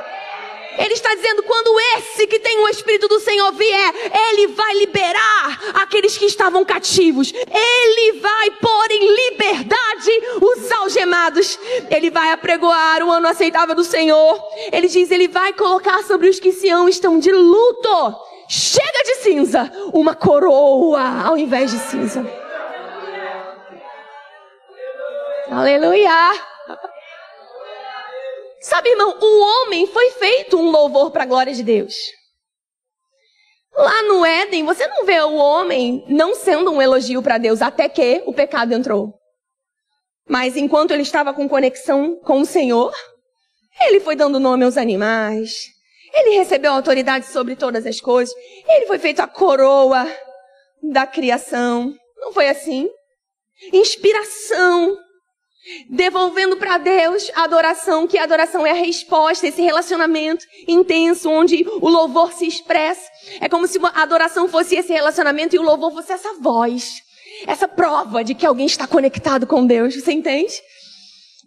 [0.79, 3.95] Ele está dizendo: quando esse que tem o Espírito do Senhor vier,
[4.31, 7.33] ele vai liberar aqueles que estavam cativos.
[7.33, 10.11] Ele vai pôr em liberdade
[10.41, 11.59] os algemados.
[11.91, 14.41] Ele vai apregoar o ano aceitável do Senhor.
[14.73, 18.15] Ele diz: ele vai colocar sobre os que se amam estão de luto.
[18.49, 22.25] Chega de cinza, uma coroa ao invés de cinza.
[25.51, 26.56] Aleluia.
[28.67, 31.95] Sabe, irmão, o homem foi feito um louvor para a glória de Deus.
[33.73, 37.89] Lá no Éden, você não vê o homem não sendo um elogio para Deus até
[37.89, 39.15] que o pecado entrou.
[40.29, 42.93] Mas enquanto ele estava com conexão com o Senhor,
[43.83, 45.69] ele foi dando nome aos animais,
[46.13, 48.35] ele recebeu autoridade sobre todas as coisas,
[48.69, 50.05] ele foi feito a coroa
[50.83, 51.95] da criação.
[52.17, 52.91] Não foi assim?
[53.73, 55.06] Inspiração
[55.89, 61.67] devolvendo para Deus a adoração, que a adoração é a resposta, esse relacionamento intenso onde
[61.81, 63.03] o louvor se expressa.
[63.41, 67.03] É como se a adoração fosse esse relacionamento e o louvor fosse essa voz,
[67.47, 69.95] essa prova de que alguém está conectado com Deus.
[69.95, 70.55] Você entende?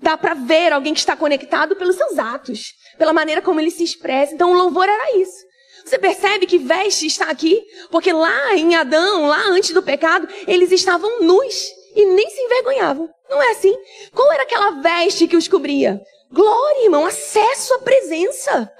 [0.01, 3.83] Dá para ver alguém que está conectado pelos seus atos, pela maneira como ele se
[3.83, 4.33] expressa.
[4.33, 5.49] Então o louvor era isso.
[5.85, 7.63] Você percebe que veste está aqui?
[7.89, 13.09] Porque lá em Adão, lá antes do pecado, eles estavam nus e nem se envergonhavam.
[13.29, 13.75] Não é assim?
[14.13, 16.01] Qual era aquela veste que os cobria?
[16.31, 18.71] Glória, irmão, acesso à presença.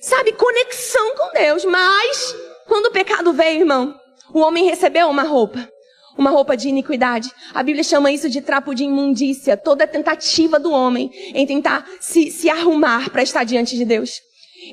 [0.00, 1.64] Sabe, conexão com Deus.
[1.64, 2.34] Mas,
[2.66, 3.94] quando o pecado veio, irmão,
[4.32, 5.68] o homem recebeu uma roupa.
[6.16, 7.30] Uma roupa de iniquidade.
[7.54, 9.56] A Bíblia chama isso de trapo de imundícia.
[9.56, 14.20] Toda tentativa do homem em tentar se, se arrumar para estar diante de Deus.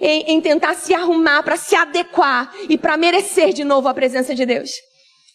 [0.02, 4.34] Em, em tentar se arrumar para se adequar e para merecer de novo a presença
[4.34, 4.71] de Deus.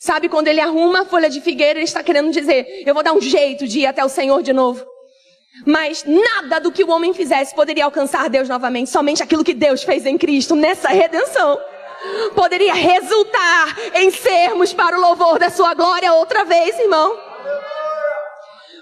[0.02, 3.12] Sabe quando ele arruma a folha de figueira, ele está querendo dizer: eu vou dar
[3.12, 4.82] um jeito de ir até o Senhor de novo.
[5.66, 9.82] Mas nada do que o homem fizesse poderia alcançar Deus novamente, somente aquilo que Deus
[9.82, 11.60] fez em Cristo nessa redenção.
[12.34, 17.29] Poderia resultar em sermos para o louvor da sua glória outra vez, irmão.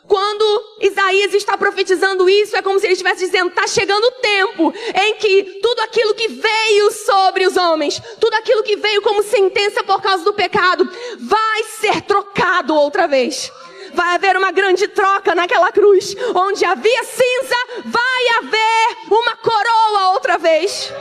[0.08, 4.72] Quando Isaías está profetizando isso, é como se ele estivesse dizendo: está chegando o tempo
[4.94, 9.84] em que tudo aquilo que veio sobre os homens, tudo aquilo que veio como sentença
[9.84, 10.88] por causa do pecado,
[11.20, 13.52] vai ser trocado outra vez.
[13.92, 20.38] Vai haver uma grande troca naquela cruz, onde havia cinza, vai haver uma coroa outra
[20.38, 20.92] vez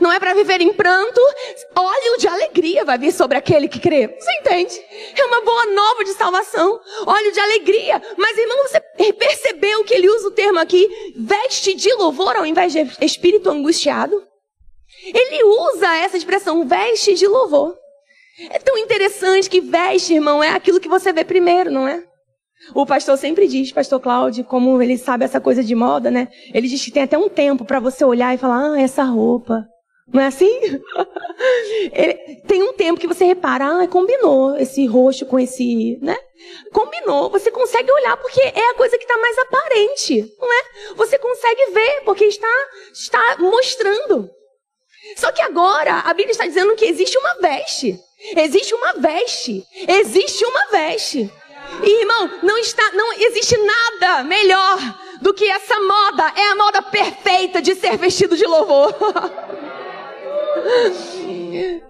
[0.00, 1.20] não é para viver em pranto,
[1.76, 4.08] óleo de alegria vai vir sobre aquele que crê.
[4.08, 4.80] Você entende?
[5.16, 8.02] É uma boa nova de salvação, óleo de alegria.
[8.16, 12.72] Mas irmão, você percebeu que ele usa o termo aqui, veste de louvor ao invés
[12.72, 14.22] de espírito angustiado?
[15.04, 17.76] Ele usa essa expressão, veste de louvor.
[18.50, 22.04] É tão interessante que veste, irmão, é aquilo que você vê primeiro, não é?
[22.74, 26.28] O pastor sempre diz, pastor Cláudio, como ele sabe essa coisa de moda, né?
[26.52, 29.66] Ele diz que tem até um tempo para você olhar e falar, ah, essa roupa.
[30.12, 30.60] Não é assim?
[31.92, 36.16] Ele, tem um tempo que você repara, ah, combinou esse roxo com esse, né?
[36.72, 37.28] Combinou.
[37.30, 40.94] Você consegue olhar porque é a coisa que está mais aparente, não é?
[40.94, 44.30] Você consegue ver porque está, está mostrando.
[45.16, 47.98] Só que agora a Bíblia está dizendo que existe uma veste.
[48.36, 49.64] Existe uma veste.
[49.86, 51.30] Existe uma veste.
[51.82, 54.78] E, irmão, não está, não existe nada melhor
[55.20, 56.32] do que essa moda.
[56.34, 58.94] É a moda perfeita de ser vestido de louvor.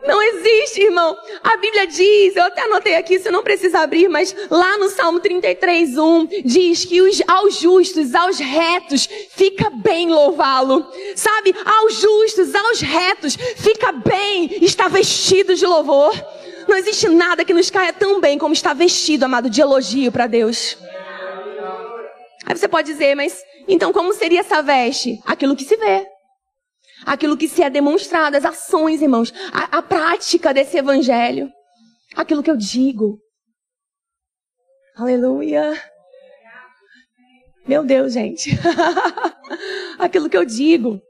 [0.07, 1.17] Não existe, irmão.
[1.43, 5.21] A Bíblia diz, eu até anotei aqui, você não precisa abrir, mas lá no Salmo
[5.21, 10.87] 33, 1, diz que os, aos justos, aos retos, fica bem louvá-lo.
[11.15, 11.55] Sabe?
[11.65, 16.15] Aos justos, aos retos, fica bem estar vestido de louvor.
[16.67, 20.27] Não existe nada que nos caia tão bem como estar vestido, amado, de elogio para
[20.27, 20.77] Deus.
[22.47, 25.21] Aí você pode dizer, mas então como seria essa veste?
[25.27, 26.18] Aquilo que se vê
[27.05, 31.51] aquilo que se é demonstrado, as ações, irmãos, a, a prática desse evangelho,
[32.15, 33.19] aquilo que eu digo.
[34.97, 35.81] Aleluia.
[37.67, 38.51] Meu Deus, gente.
[39.99, 41.01] aquilo que eu digo.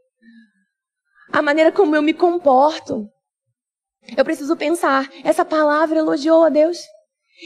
[1.32, 3.08] A maneira como eu me comporto.
[4.16, 6.78] Eu preciso pensar, essa palavra elogiou a Deus?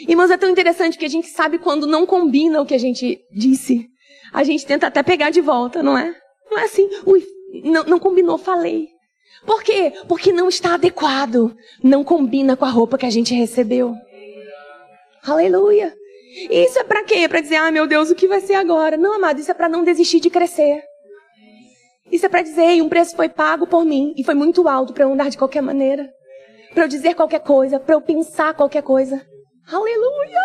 [0.09, 3.21] Irmãos, é tão interessante que a gente sabe quando não combina o que a gente
[3.31, 3.87] disse.
[4.33, 6.15] A gente tenta até pegar de volta, não é?
[6.51, 7.23] Não é assim, ui,
[7.65, 8.89] não, não combinou, falei.
[9.47, 9.93] Por quê?
[10.09, 11.55] Porque não está adequado.
[11.83, 13.95] Não combina com a roupa que a gente recebeu.
[15.25, 15.95] Aleluia.
[16.51, 17.29] Isso é para quê?
[17.29, 18.97] Para dizer, ah, meu Deus, o que vai ser agora?
[18.97, 20.83] Não, amado, isso é para não desistir de crescer.
[22.11, 25.05] Isso é para dizer, um preço foi pago por mim e foi muito alto para
[25.05, 26.13] eu andar de qualquer maneira,
[26.75, 29.27] para eu dizer qualquer coisa, para eu pensar qualquer coisa.
[29.67, 30.41] Aleluia.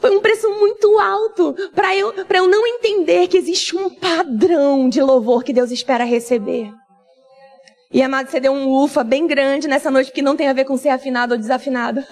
[0.00, 5.02] Foi um preço muito alto para eu, eu não entender que existe um padrão de
[5.02, 6.72] louvor que Deus espera receber.
[7.92, 10.64] E amado, você deu um ufa bem grande nessa noite, que não tem a ver
[10.64, 12.02] com ser afinado ou desafinado,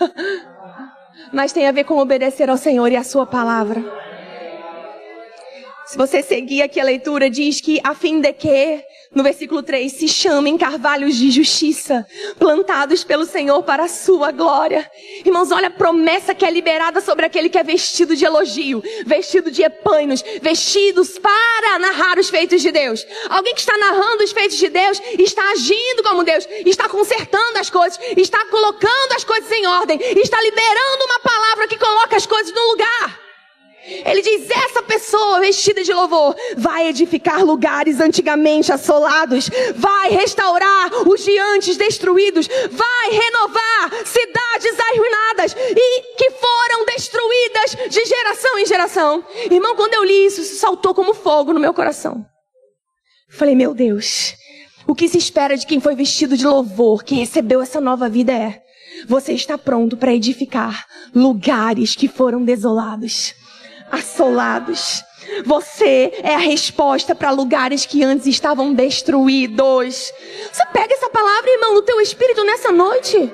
[1.32, 3.82] mas tem a ver com obedecer ao Senhor e à Sua palavra.
[5.86, 8.82] Se você seguir aqui a leitura, diz que a fim de que,
[9.18, 12.06] no versículo 3, se chamem carvalhos de justiça,
[12.38, 14.88] plantados pelo Senhor para a sua glória.
[15.24, 19.50] Irmãos, olha a promessa que é liberada sobre aquele que é vestido de elogio, vestido
[19.50, 23.04] de epânios, vestidos para narrar os feitos de Deus.
[23.28, 27.68] Alguém que está narrando os feitos de Deus, está agindo como Deus, está consertando as
[27.68, 32.54] coisas, está colocando as coisas em ordem, está liberando uma palavra que coloca as coisas
[32.54, 33.27] no lugar.
[34.04, 41.24] Ele diz: essa pessoa vestida de louvor vai edificar lugares antigamente assolados, vai restaurar os
[41.24, 49.24] diantes destruídos, vai renovar cidades arruinadas e que foram destruídas de geração em geração.
[49.50, 52.24] Irmão, quando eu li isso, isso saltou como fogo no meu coração.
[53.30, 54.34] Falei, meu Deus,
[54.86, 58.32] o que se espera de quem foi vestido de louvor, que recebeu essa nova vida
[58.32, 58.60] é:
[59.06, 63.34] você está pronto para edificar lugares que foram desolados
[63.90, 65.02] assolados.
[65.44, 70.12] Você é a resposta para lugares que antes estavam destruídos.
[70.52, 73.30] Você pega essa palavra, irmão, no teu espírito nessa noite.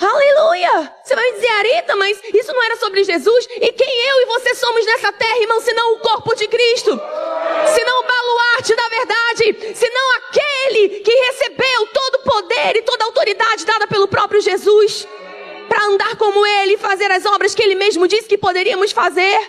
[0.00, 0.92] Aleluia!
[1.02, 3.46] Você vai me dizer, Arita, mas isso não era sobre Jesus?
[3.48, 6.90] E quem eu e você somos nessa terra, irmão, senão o corpo de Cristo?
[7.74, 9.74] Senão o baluarte da verdade?
[9.74, 15.06] Senão aquele que recebeu todo o poder e toda a autoridade dada pelo próprio Jesus?
[15.74, 19.40] Para andar como Ele e fazer as obras que Ele mesmo disse que poderíamos fazer.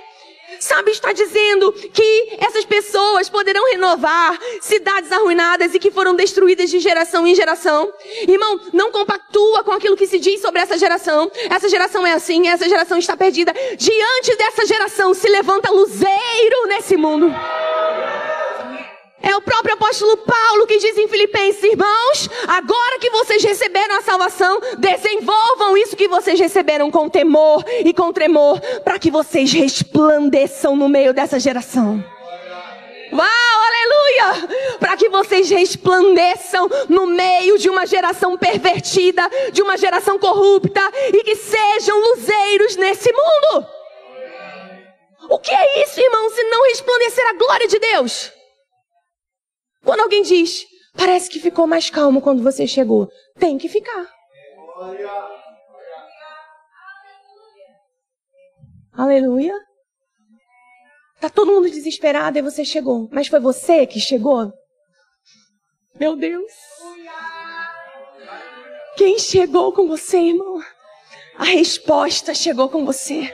[0.60, 6.80] Sabe, está dizendo que essas pessoas poderão renovar cidades arruinadas e que foram destruídas de
[6.80, 7.92] geração em geração.
[8.28, 11.30] Irmão, não compactua com aquilo que se diz sobre essa geração.
[11.50, 13.54] Essa geração é assim, essa geração está perdida.
[13.78, 17.32] Diante dessa geração se levanta luzeiro nesse mundo.
[19.26, 24.04] É o próprio apóstolo Paulo que diz em Filipenses: irmãos, agora que vocês receberam a
[24.04, 30.76] salvação, desenvolvam isso que vocês receberam com temor e com tremor, para que vocês resplandeçam
[30.76, 32.04] no meio dessa geração.
[33.12, 34.78] Uau, aleluia!
[34.80, 41.24] Para que vocês resplandeçam no meio de uma geração pervertida, de uma geração corrupta e
[41.24, 43.66] que sejam luzeiros nesse mundo.
[45.30, 48.32] O que é isso, irmão, se não resplandecer a glória de Deus?
[49.86, 50.66] Quando alguém diz,
[50.98, 53.08] parece que ficou mais calmo quando você chegou,
[53.40, 54.12] tem que ficar.
[58.92, 59.54] Aleluia.
[61.22, 63.08] Tá todo mundo desesperado e você chegou.
[63.12, 64.52] Mas foi você que chegou?
[66.00, 66.52] Meu Deus.
[68.98, 70.62] Quem chegou com você, irmão?
[71.38, 73.34] A resposta chegou com você.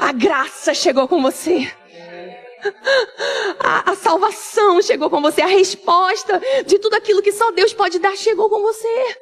[0.00, 1.70] A graça chegou com você.
[3.60, 7.98] A, a, salvação chegou com você, a resposta de tudo aquilo que só Deus pode
[7.98, 9.16] dar chegou com você.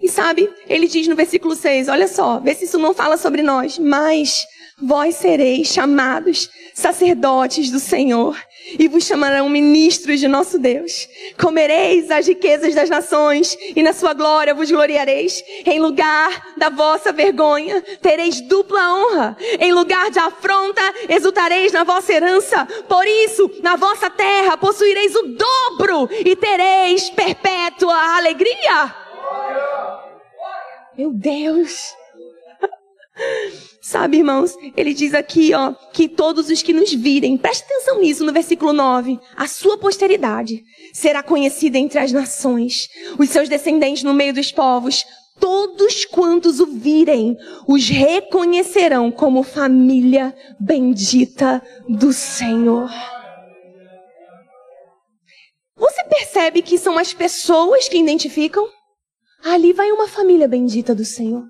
[0.00, 3.42] E sabe, ele diz no versículo 6, olha só, vê se isso não fala sobre
[3.42, 4.46] nós, mas
[4.80, 8.36] vós sereis chamados sacerdotes do Senhor
[8.78, 11.08] e vos chamarão ministros de nosso Deus.
[11.38, 15.42] Comereis as riquezas das nações e na sua glória vos gloriareis.
[15.66, 19.36] Em lugar da vossa vergonha tereis dupla honra.
[19.58, 22.66] Em lugar de afronta exultareis na vossa herança.
[22.88, 29.09] Por isso, na vossa terra possuireis o dobro e tereis perpétua alegria.
[30.96, 31.94] Meu Deus!
[33.80, 38.24] Sabe, irmãos, ele diz aqui, ó, que todos os que nos virem, preste atenção nisso
[38.24, 40.62] no versículo 9, a sua posteridade
[40.92, 45.04] será conhecida entre as nações, os seus descendentes no meio dos povos,
[45.40, 52.90] todos quantos o virem, os reconhecerão como família bendita do Senhor.
[55.76, 58.68] Você percebe que são as pessoas que identificam?
[59.44, 61.44] Ali vai uma família bendita do Senhor.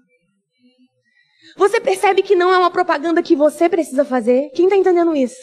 [1.56, 4.50] Você percebe que não é uma propaganda que você precisa fazer?
[4.54, 5.36] Quem está entendendo isso?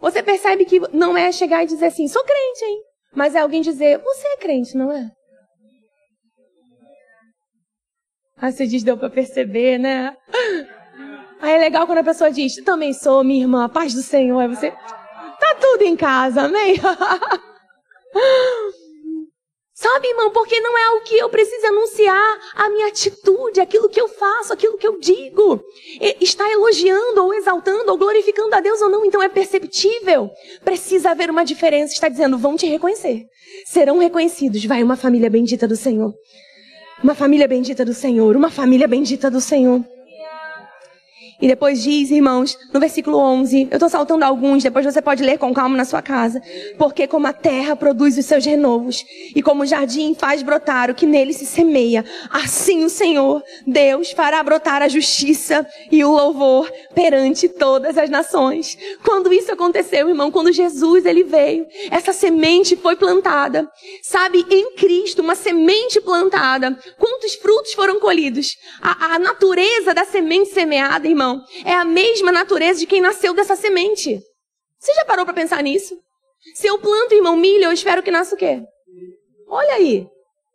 [0.00, 2.78] Você percebe que não é chegar e dizer assim, sou crente, hein?
[3.14, 5.10] Mas é alguém dizer, você é crente, não é?
[8.36, 10.14] Ah, você diz, deu para perceber, né?
[11.40, 14.40] Aí é legal quando a pessoa diz, também sou, minha irmã, paz do Senhor.
[14.40, 16.74] Aí você, tá tudo em casa, amém?
[19.84, 24.00] Sabe, irmão, porque não é o que eu preciso anunciar, a minha atitude, aquilo que
[24.00, 25.62] eu faço, aquilo que eu digo.
[26.22, 30.30] Está elogiando ou exaltando ou glorificando a Deus ou não, então é perceptível.
[30.64, 31.92] Precisa haver uma diferença.
[31.92, 33.26] Está dizendo, vão te reconhecer.
[33.66, 34.64] Serão reconhecidos.
[34.64, 36.14] Vai uma família bendita do Senhor.
[37.02, 38.34] Uma família bendita do Senhor.
[38.34, 39.84] Uma família bendita do Senhor.
[41.44, 45.36] E depois diz, irmãos, no versículo 11, eu estou saltando alguns, depois você pode ler
[45.36, 46.40] com calma na sua casa.
[46.78, 49.04] Porque como a terra produz os seus renovos,
[49.36, 54.12] e como o jardim faz brotar o que nele se semeia, assim o Senhor, Deus,
[54.12, 58.78] fará brotar a justiça e o louvor perante todas as nações.
[59.04, 63.68] Quando isso aconteceu, irmão, quando Jesus ele veio, essa semente foi plantada.
[64.02, 66.74] Sabe, em Cristo, uma semente plantada.
[66.96, 68.56] Quantos frutos foram colhidos?
[68.80, 71.33] A, a natureza da semente semeada, irmão,
[71.64, 74.20] é a mesma natureza de quem nasceu dessa semente.
[74.78, 75.98] Você já parou para pensar nisso?
[76.54, 78.62] Se eu planto, irmão, milho, eu espero que nasça o quê?
[79.48, 80.06] Olha aí.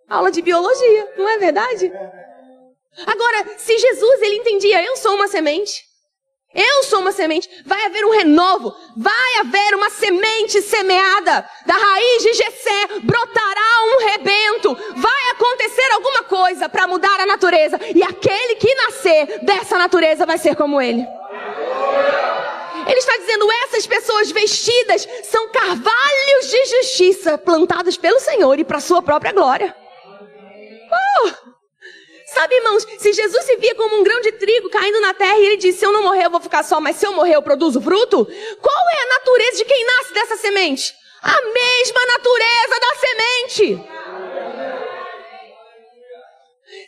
[0.08, 1.92] Aula de biologia, não é verdade?
[3.06, 5.90] Agora, se Jesus ele entendia, eu sou uma semente.
[6.54, 7.48] Eu sou uma semente.
[7.66, 8.76] Vai haver um renovo.
[8.98, 11.48] Vai haver uma semente semeada.
[11.66, 14.76] Da raiz de Jessé brotará um rebento.
[14.96, 17.80] Vai acontecer alguma coisa para mudar a natureza.
[17.96, 21.08] E aquele que nascer dessa natureza vai ser como ele.
[22.86, 28.82] Ele está dizendo: essas pessoas vestidas são carvalhos de justiça plantados pelo Senhor e para
[28.82, 29.74] sua própria glória.
[30.92, 31.50] Uh!
[32.34, 35.46] Sabe, irmãos, se Jesus se via como um grão de trigo caindo na terra e
[35.48, 37.42] ele disse: Se eu não morrer, eu vou ficar só, mas se eu morrer, eu
[37.42, 38.26] produzo fruto.
[38.62, 40.94] Qual é a natureza de quem nasce dessa semente?
[41.22, 43.90] A mesma natureza da semente.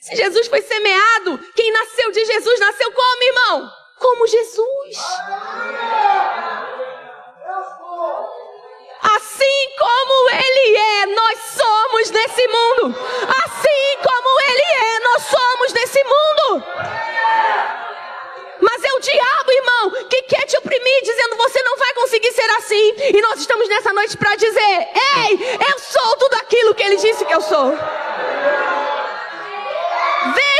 [0.02, 3.72] Se Jesus foi semeado, quem nasceu de Jesus nasceu como, irmão?
[4.00, 4.98] Como Jesus.
[9.04, 12.96] Assim como Ele é, nós somos nesse mundo.
[13.46, 16.66] Assim como Ele é, nós somos nesse mundo.
[18.60, 22.50] Mas é o diabo, irmão, que quer te oprimir, dizendo você não vai conseguir ser
[22.58, 22.94] assim.
[23.14, 24.90] E nós estamos nessa noite para dizer:
[25.20, 27.72] Ei, eu sou tudo aquilo que Ele disse que eu sou.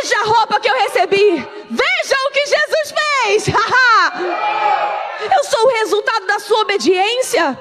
[0.02, 1.48] Veja a roupa que eu recebi.
[1.70, 3.48] Veja o que Jesus fez.
[5.38, 7.58] eu sou o resultado da sua obediência.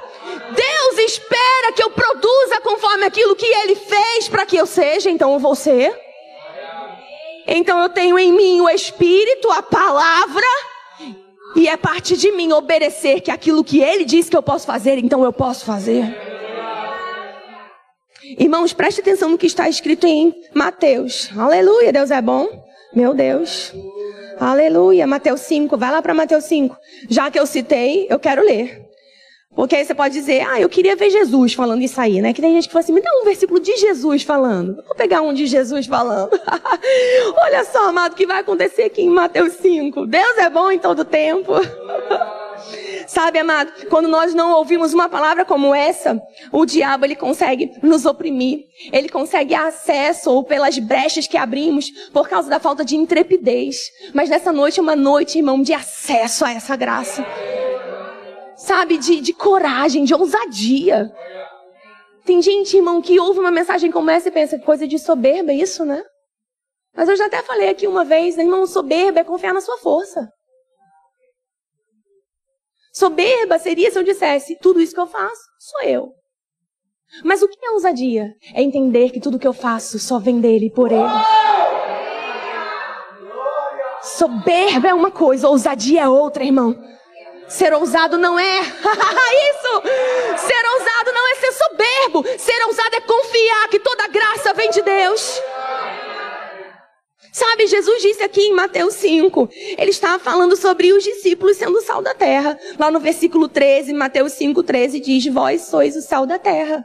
[0.55, 5.35] Deus espera que eu produza conforme aquilo que Ele fez para que eu seja, então
[5.35, 5.95] eu vou ser.
[7.47, 10.47] Então eu tenho em mim o Espírito, a palavra,
[11.57, 14.99] e é parte de mim obedecer que aquilo que Ele diz que eu posso fazer,
[14.99, 16.30] então eu posso fazer.
[18.39, 21.31] Irmãos, preste atenção no que está escrito em Mateus.
[21.37, 22.49] Aleluia, Deus é bom.
[22.95, 23.73] Meu Deus.
[24.39, 25.77] Aleluia, Mateus 5.
[25.77, 26.77] Vai lá para Mateus 5.
[27.09, 28.87] Já que eu citei, eu quero ler.
[29.55, 32.33] Porque aí você pode dizer, ah, eu queria ver Jesus falando isso aí, né?
[32.33, 34.77] Que tem gente que fala assim, me dá um versículo de Jesus falando.
[34.87, 36.31] Vou pegar um de Jesus falando.
[37.37, 40.07] Olha só, amado, o que vai acontecer aqui em Mateus 5.
[40.07, 41.53] Deus é bom em todo tempo.
[43.11, 48.07] Sabe, amado, quando nós não ouvimos uma palavra como essa, o diabo ele consegue nos
[48.07, 48.67] oprimir.
[48.93, 53.81] Ele consegue acesso ou pelas brechas que abrimos por causa da falta de intrepidez.
[54.15, 57.27] Mas nessa noite é uma noite, irmão, de acesso a essa graça.
[58.57, 61.13] Sabe, de, de coragem, de ousadia.
[62.25, 65.85] Tem gente, irmão, que ouve uma mensagem como essa e pensa, coisa de soberba isso,
[65.85, 66.01] né?
[66.95, 69.79] Mas eu já até falei aqui uma vez, né, irmão, soberba é confiar na sua
[69.79, 70.31] força.
[72.93, 76.09] Soberba seria se eu dissesse, tudo isso que eu faço, sou eu.
[77.25, 78.35] Mas o que é ousadia?
[78.55, 81.03] É entender que tudo que eu faço só vem dele e por ele.
[84.03, 86.77] Soberba é uma coisa, ousadia é outra, irmão.
[87.49, 89.83] Ser ousado não é isso.
[90.39, 92.25] Ser ousado não é ser soberbo.
[92.39, 95.41] Ser ousado é confiar que toda graça vem de Deus.
[97.33, 102.03] Sabe, Jesus disse aqui em Mateus 5, ele estava falando sobre os discípulos sendo sal
[102.03, 102.59] da terra.
[102.79, 106.85] Lá no versículo 13, Mateus 5, 13 diz: Vós sois o sal da terra.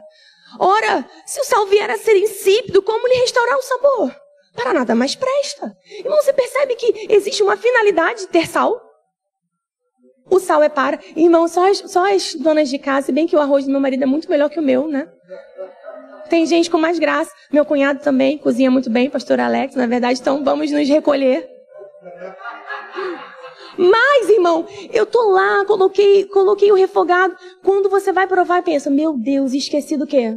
[0.58, 4.16] Ora, se o sal vier a ser insípido, como lhe restaurar o sabor?
[4.54, 5.76] Para nada mais presta.
[5.98, 8.80] Irmão, você percebe que existe uma finalidade de ter sal?
[10.30, 10.98] O sal é para.
[11.14, 13.80] Irmão, só as, só as donas de casa, se bem que o arroz do meu
[13.80, 15.08] marido é muito melhor que o meu, né?
[16.28, 17.32] Tem gente com mais graça.
[17.52, 21.48] Meu cunhado também cozinha muito bem, pastor Alex, na verdade, então vamos nos recolher.
[23.78, 27.36] Mas, irmão, eu tô lá, coloquei, coloquei o refogado.
[27.62, 30.34] Quando você vai provar, pensa, meu Deus, esqueci do quê?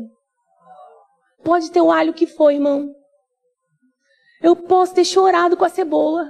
[1.43, 2.93] Pode ter o alho que foi, irmão.
[4.41, 6.29] Eu posso ter chorado com a cebola.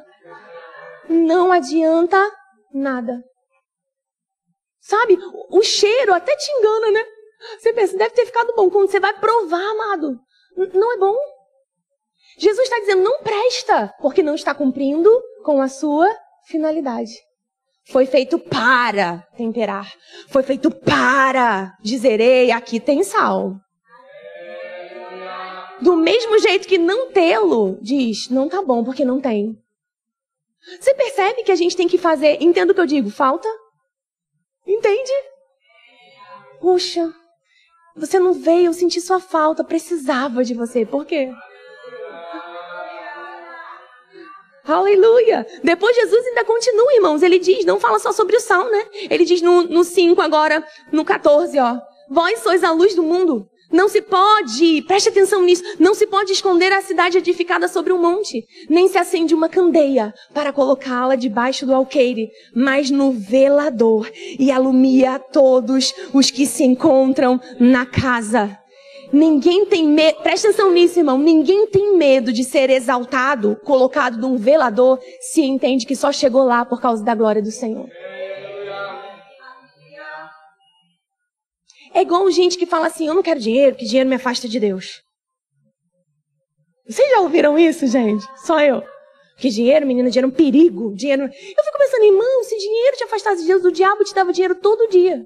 [1.10, 2.18] Não adianta
[2.72, 3.24] nada.
[4.80, 5.18] Sabe?
[5.50, 7.06] O cheiro até te engana, né?
[7.58, 8.70] Você pensa, deve ter ficado bom.
[8.70, 10.20] Quando você vai provar, amado,
[10.74, 11.16] não é bom.
[12.38, 15.10] Jesus está dizendo, não presta, porque não está cumprindo
[15.44, 16.10] com a sua
[16.48, 17.12] finalidade.
[17.92, 19.92] Foi feito para temperar.
[20.30, 23.56] Foi feito para dizer, ei, aqui tem sal.
[25.82, 29.58] Do mesmo jeito que não tê-lo, diz, não tá bom porque não tem.
[30.80, 33.48] Você percebe que a gente tem que fazer, entendo o que eu digo, falta?
[34.68, 35.12] Entende?
[36.60, 37.14] Puxa,
[38.00, 40.86] você não veio, eu senti sua falta, precisava de você.
[40.86, 41.32] Por quê?
[44.64, 45.46] Aleluia!
[45.64, 47.22] Depois Jesus ainda continua, irmãos.
[47.22, 48.86] Ele diz, não fala só sobre o sal, né?
[49.10, 51.78] Ele diz no, no 5 agora, no 14, ó.
[52.10, 53.48] Vós sois a luz do mundo.
[53.72, 58.02] Não se pode, preste atenção nisso, não se pode esconder a cidade edificada sobre um
[58.02, 64.10] monte, nem se acende uma candeia para colocá-la debaixo do alqueire, mas no velador
[64.40, 68.58] e alumia todos os que se encontram na casa.
[69.14, 74.36] Ninguém tem medo, preste atenção nisso, irmão, ninguém tem medo de ser exaltado, colocado num
[74.36, 77.88] velador, se entende que só chegou lá por causa da glória do Senhor.
[81.94, 84.60] É igual gente que fala assim: eu não quero dinheiro, que dinheiro me afasta de
[84.60, 85.02] Deus.
[86.88, 88.26] Vocês já ouviram isso, gente?
[88.38, 88.84] Só eu.
[89.38, 90.94] Que dinheiro, menina, dinheiro é um perigo.
[90.96, 91.24] Dinheiro...
[91.24, 94.56] Eu fico pensando, irmão, se dinheiro te afastasse de Deus, o diabo te dava dinheiro
[94.56, 95.26] todo dia.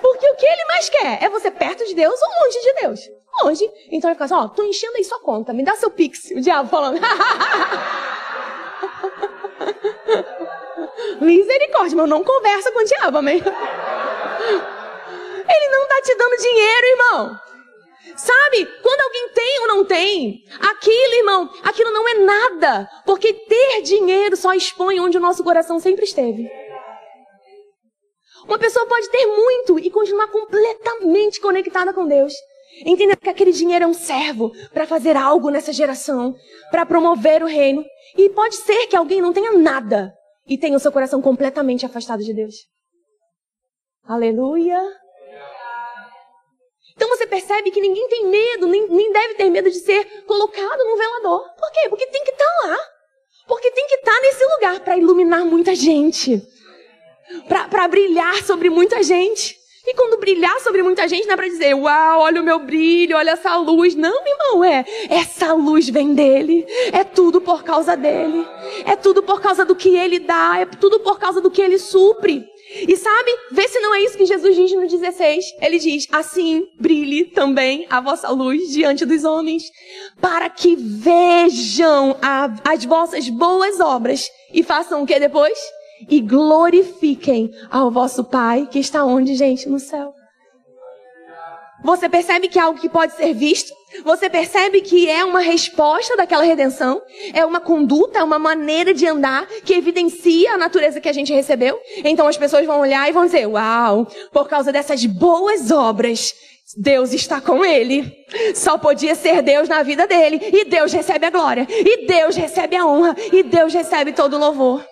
[0.00, 3.00] Porque o que ele mais quer é você perto de Deus ou longe de Deus?
[3.42, 3.70] Longe.
[3.90, 6.30] Então ele fica assim, ó, tô enchendo aí sua conta, me dá seu pix.
[6.30, 7.00] O diabo falando.
[11.22, 13.36] Misericórdia, mas não conversa com o diabo, amém?
[15.48, 17.40] Ele não está te dando dinheiro, irmão.
[18.16, 18.66] Sabe?
[18.82, 22.88] Quando alguém tem ou não tem, aquilo, irmão, aquilo não é nada.
[23.06, 26.50] Porque ter dinheiro só expõe onde o nosso coração sempre esteve.
[28.44, 32.34] Uma pessoa pode ter muito e continuar completamente conectada com Deus.
[32.84, 36.34] Entendendo que aquele dinheiro é um servo para fazer algo nessa geração,
[36.70, 37.84] para promover o reino.
[38.16, 40.12] E pode ser que alguém não tenha nada,
[40.46, 42.54] e tem o seu coração completamente afastado de Deus.
[44.04, 44.80] Aleluia.
[46.94, 50.84] Então você percebe que ninguém tem medo, nem, nem deve ter medo de ser colocado
[50.84, 51.48] no velador.
[51.54, 51.88] Por quê?
[51.88, 52.78] Porque tem que estar tá lá.
[53.46, 56.42] Porque tem que estar tá nesse lugar para iluminar muita gente.
[57.48, 59.61] Para brilhar sobre muita gente.
[59.84, 63.16] E quando brilhar sobre muita gente, não é para dizer, uau, olha o meu brilho,
[63.16, 63.96] olha essa luz.
[63.96, 64.84] Não, irmão, é.
[65.10, 66.64] Essa luz vem dele.
[66.92, 68.46] É tudo por causa dele.
[68.86, 70.58] É tudo por causa do que ele dá.
[70.60, 72.46] É tudo por causa do que ele supre.
[72.88, 75.44] E sabe, vê se não é isso que Jesus diz no 16.
[75.60, 79.64] Ele diz: Assim brilhe também a vossa luz diante dos homens,
[80.20, 85.58] para que vejam a, as vossas boas obras e façam o que depois?
[86.08, 89.68] E glorifiquem ao vosso Pai que está onde, gente?
[89.68, 90.14] No céu.
[91.84, 93.72] Você percebe que é algo que pode ser visto?
[94.04, 97.02] Você percebe que é uma resposta daquela redenção?
[97.34, 101.32] É uma conduta, é uma maneira de andar que evidencia a natureza que a gente
[101.32, 101.78] recebeu?
[102.04, 106.32] Então as pessoas vão olhar e vão dizer: Uau, por causa dessas boas obras,
[106.76, 108.10] Deus está com ele.
[108.54, 110.40] Só podia ser Deus na vida dele.
[110.40, 111.66] E Deus recebe a glória.
[111.68, 113.16] E Deus recebe a honra.
[113.32, 114.84] E Deus recebe todo o louvor.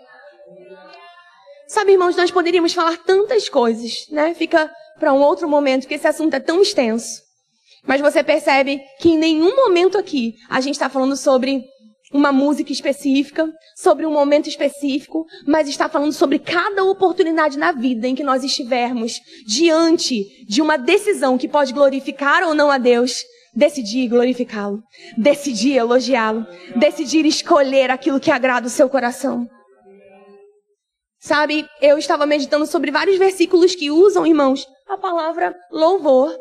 [1.71, 4.35] Sabe, irmãos, nós poderíamos falar tantas coisas, né?
[4.35, 4.69] Fica
[4.99, 7.23] para um outro momento, que esse assunto é tão extenso.
[7.87, 11.63] Mas você percebe que em nenhum momento aqui a gente está falando sobre
[12.13, 18.09] uma música específica, sobre um momento específico, mas está falando sobre cada oportunidade na vida
[18.09, 23.23] em que nós estivermos diante de uma decisão que pode glorificar ou não a Deus.
[23.55, 24.83] Decidir glorificá-lo,
[25.17, 26.45] decidir elogiá-lo,
[26.75, 29.49] decidir escolher aquilo que agrada o seu coração.
[31.21, 36.35] Sabe, eu estava meditando sobre vários versículos que usam, irmãos, a palavra louvor.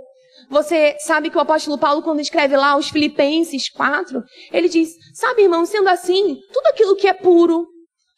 [0.49, 4.23] Você sabe que o apóstolo Paulo, quando escreve lá os Filipenses 4,
[4.53, 7.67] ele diz: Sabe, irmão, sendo assim, tudo aquilo que é puro,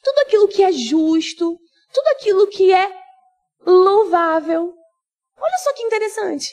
[0.04, 1.58] tudo aquilo que é justo,
[1.92, 2.92] tudo aquilo que é
[3.66, 4.72] louvável.
[5.42, 6.48] Olha só que interessante.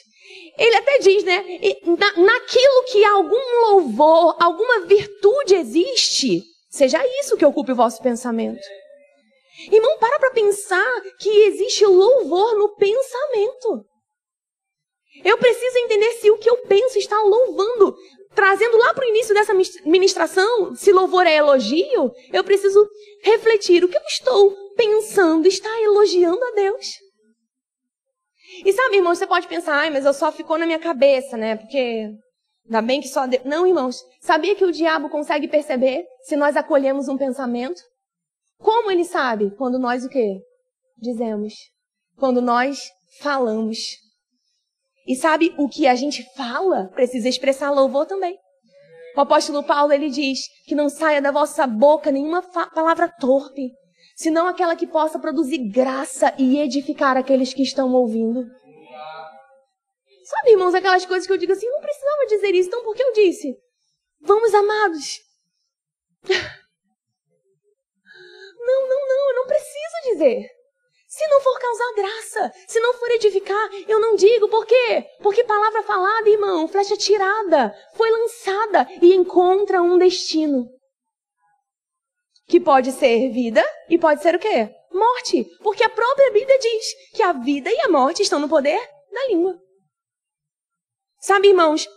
[0.57, 1.43] Ele até diz, né?
[1.85, 8.59] Na, naquilo que algum louvor, alguma virtude existe, seja isso que ocupe o vosso pensamento.
[9.71, 13.85] Irmão, para para pensar que existe louvor no pensamento.
[15.23, 17.95] Eu preciso entender se o que eu penso está louvando.
[18.33, 19.53] Trazendo lá para o início dessa
[19.83, 22.87] ministração, se louvor é elogio, eu preciso
[23.23, 26.87] refletir o que eu estou pensando está elogiando a Deus.
[28.63, 31.55] E sabe, irmãos, você pode pensar, ai, mas eu só ficou na minha cabeça, né?
[31.55, 32.07] Porque
[32.65, 33.43] ainda bem que só Deus.
[33.43, 37.81] Não, irmãos, sabia que o diabo consegue perceber se nós acolhemos um pensamento?
[38.59, 39.51] Como ele sabe?
[39.55, 40.41] Quando nós o quê?
[40.97, 41.53] Dizemos.
[42.17, 42.79] Quando nós
[43.21, 43.77] falamos.
[45.07, 48.37] E sabe o que a gente fala precisa expressar louvor também.
[49.15, 53.71] O apóstolo Paulo ele diz que não saia da vossa boca nenhuma palavra torpe,
[54.15, 58.45] senão aquela que possa produzir graça e edificar aqueles que estão ouvindo.
[60.25, 63.01] Sabe, irmãos, aquelas coisas que eu digo assim, não precisava dizer isso, então por que
[63.01, 63.57] eu disse?
[64.21, 65.19] Vamos, amados.
[68.59, 70.59] Não, não, não, eu não preciso dizer.
[71.07, 74.47] Se não for causar graça, se não for edificar, eu não digo.
[74.47, 75.05] Por quê?
[75.23, 80.69] Porque palavra falada, irmão, flecha tirada, foi lançada e encontra um destino.
[82.47, 84.69] Que pode ser vida e pode ser o quê?
[84.91, 85.45] Morte.
[85.63, 88.79] Porque a própria Bíblia diz que a vida e a morte estão no poder
[89.11, 89.59] da língua.
[91.19, 91.87] Sabe, irmãos,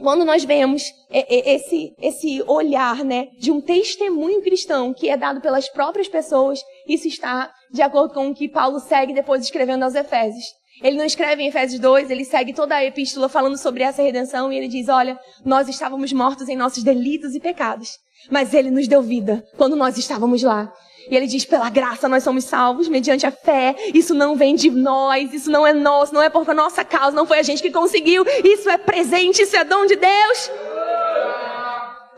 [0.00, 5.68] quando nós vemos esse, esse olhar né, de um testemunho cristão que é dado pelas
[5.68, 10.44] próprias pessoas, isso está de acordo com o que Paulo segue depois escrevendo aos Efésios.
[10.82, 14.50] Ele não escreve em Efésios 2, ele segue toda a epístola falando sobre essa redenção
[14.50, 17.90] e ele diz: Olha, nós estávamos mortos em nossos delitos e pecados,
[18.30, 20.72] mas ele nos deu vida quando nós estávamos lá.
[21.08, 23.74] E ele diz: pela graça nós somos salvos mediante a fé.
[23.94, 27.26] Isso não vem de nós, isso não é nosso, não é por nossa causa, não
[27.26, 28.24] foi a gente que conseguiu.
[28.44, 30.50] Isso é presente, isso é dom de Deus.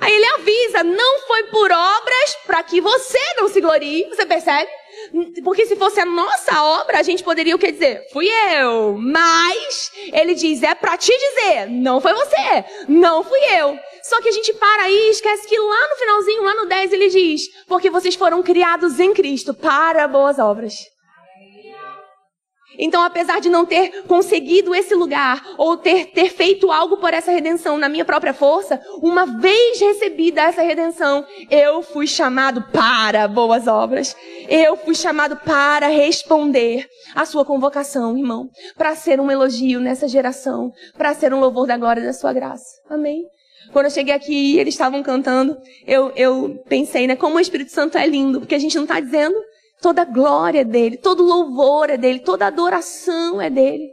[0.01, 4.09] Aí ele avisa: não foi por obras para que você não se glorie.
[4.09, 4.69] Você percebe?
[5.45, 8.07] Porque se fosse a nossa obra, a gente poderia o que dizer?
[8.13, 8.97] Fui eu.
[8.99, 13.79] Mas ele diz: é para te dizer, não foi você, não fui eu.
[14.03, 16.93] Só que a gente para aí e esquece que lá no finalzinho, lá no 10,
[16.93, 20.92] ele diz: Porque vocês foram criados em Cristo para boas obras.
[22.79, 27.31] Então, apesar de não ter conseguido esse lugar, ou ter, ter feito algo por essa
[27.31, 33.67] redenção na minha própria força, uma vez recebida essa redenção, eu fui chamado para boas
[33.67, 34.17] obras.
[34.49, 38.49] Eu fui chamado para responder à sua convocação, irmão.
[38.77, 40.73] Para ser um elogio nessa geração.
[40.97, 42.81] Para ser um louvor da glória da sua graça.
[42.89, 43.23] Amém?
[43.73, 45.57] Quando eu cheguei aqui e eles estavam cantando,
[45.87, 49.01] eu, eu pensei, né, como o Espírito Santo é lindo, porque a gente não está
[49.01, 49.35] dizendo
[49.83, 53.91] toda glória é dele, todo louvor é dele, toda adoração é dele.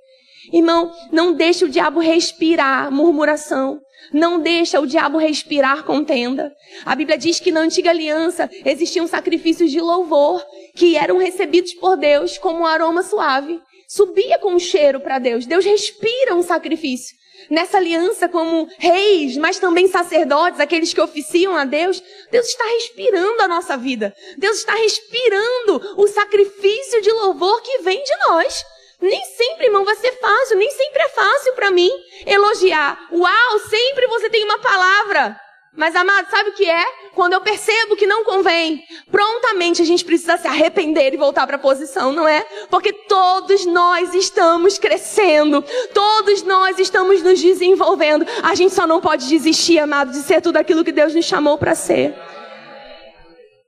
[0.53, 3.81] Irmão, não deixe o diabo respirar murmuração.
[4.13, 6.51] Não deixa o diabo respirar contenda.
[6.85, 10.43] A Bíblia diz que na antiga aliança existiam sacrifícios de louvor
[10.75, 13.59] que eram recebidos por Deus como um aroma suave.
[13.87, 15.45] Subia com um cheiro para Deus.
[15.45, 17.19] Deus respira um sacrifício
[17.49, 23.41] nessa aliança como reis, mas também sacerdotes, aqueles que oficiam a Deus, Deus está respirando
[23.41, 24.13] a nossa vida.
[24.37, 28.63] Deus está respirando o sacrifício de louvor que vem de nós.
[29.01, 31.89] Nem sempre, irmão, vai ser fácil, nem sempre é fácil para mim
[32.25, 32.99] elogiar.
[33.11, 35.39] Uau, sempre você tem uma palavra.
[35.75, 36.85] Mas, amado, sabe o que é?
[37.13, 41.57] Quando eu percebo que não convém, prontamente a gente precisa se arrepender e voltar para
[41.57, 42.41] a posição, não é?
[42.69, 45.63] Porque todos nós estamos crescendo,
[45.93, 48.25] todos nós estamos nos desenvolvendo.
[48.41, 51.57] A gente só não pode desistir, amado, de ser tudo aquilo que Deus nos chamou
[51.57, 52.15] para ser.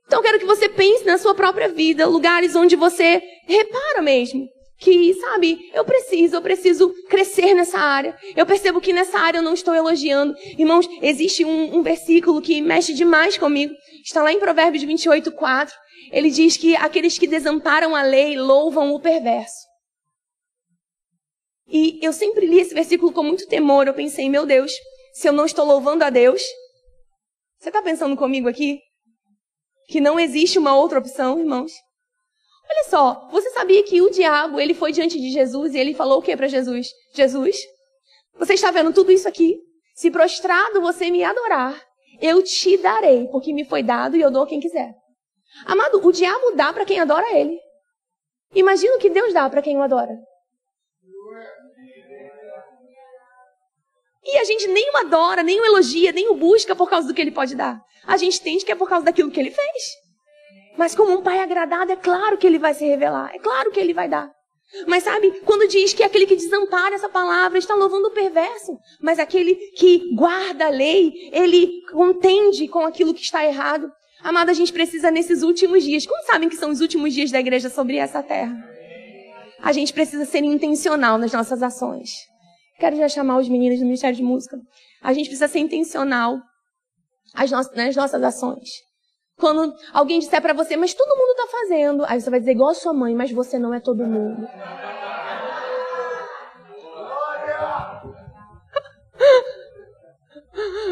[0.06, 4.48] Então, eu quero que você pense na sua própria vida, lugares onde você repara mesmo
[4.82, 8.18] que, sabe, eu preciso, eu preciso crescer nessa área.
[8.34, 10.34] Eu percebo que nessa área eu não estou elogiando.
[10.58, 13.72] Irmãos, existe um, um versículo que mexe demais comigo.
[14.04, 15.74] Está lá em Provérbios 28, 4.
[16.10, 19.54] Ele diz que aqueles que desamparam a lei louvam o perverso.
[21.68, 23.86] E eu sempre li esse versículo com muito temor.
[23.86, 24.72] Eu pensei, meu Deus,
[25.14, 26.42] se eu não estou louvando a Deus.
[27.60, 28.80] Você está pensando comigo aqui?
[29.86, 31.72] Que não existe uma outra opção, irmãos?
[32.72, 36.20] Olha só, você sabia que o diabo, ele foi diante de Jesus e ele falou
[36.20, 36.88] o que para Jesus?
[37.12, 37.54] Jesus,
[38.38, 39.60] você está vendo tudo isso aqui?
[39.94, 41.78] Se prostrado você me adorar,
[42.18, 44.94] eu te darei, porque me foi dado e eu dou a quem quiser.
[45.66, 47.58] Amado, o diabo dá para quem adora ele.
[48.54, 50.16] Imagina o que Deus dá para quem o adora.
[54.24, 57.12] E a gente nem o adora, nem o elogia, nem o busca por causa do
[57.12, 57.78] que ele pode dar.
[58.06, 60.01] A gente entende que é por causa daquilo que ele fez.
[60.76, 63.80] Mas como um pai agradado, é claro que ele vai se revelar, é claro que
[63.80, 64.30] ele vai dar.
[64.86, 69.18] Mas sabe, quando diz que aquele que desampara essa palavra está louvando o perverso, mas
[69.18, 73.90] aquele que guarda a lei, ele contende com aquilo que está errado.
[74.22, 76.06] Amado, a gente precisa nesses últimos dias.
[76.06, 78.56] Como sabem que são os últimos dias da igreja sobre essa terra?
[79.60, 82.10] A gente precisa ser intencional nas nossas ações.
[82.78, 84.56] Quero já chamar os meninos do Ministério de Música.
[85.02, 86.38] A gente precisa ser intencional
[87.74, 88.68] nas nossas ações.
[89.38, 92.04] Quando alguém disser para você, mas todo mundo está fazendo.
[92.06, 94.46] Aí você vai dizer igual a sua mãe, mas você não é todo mundo.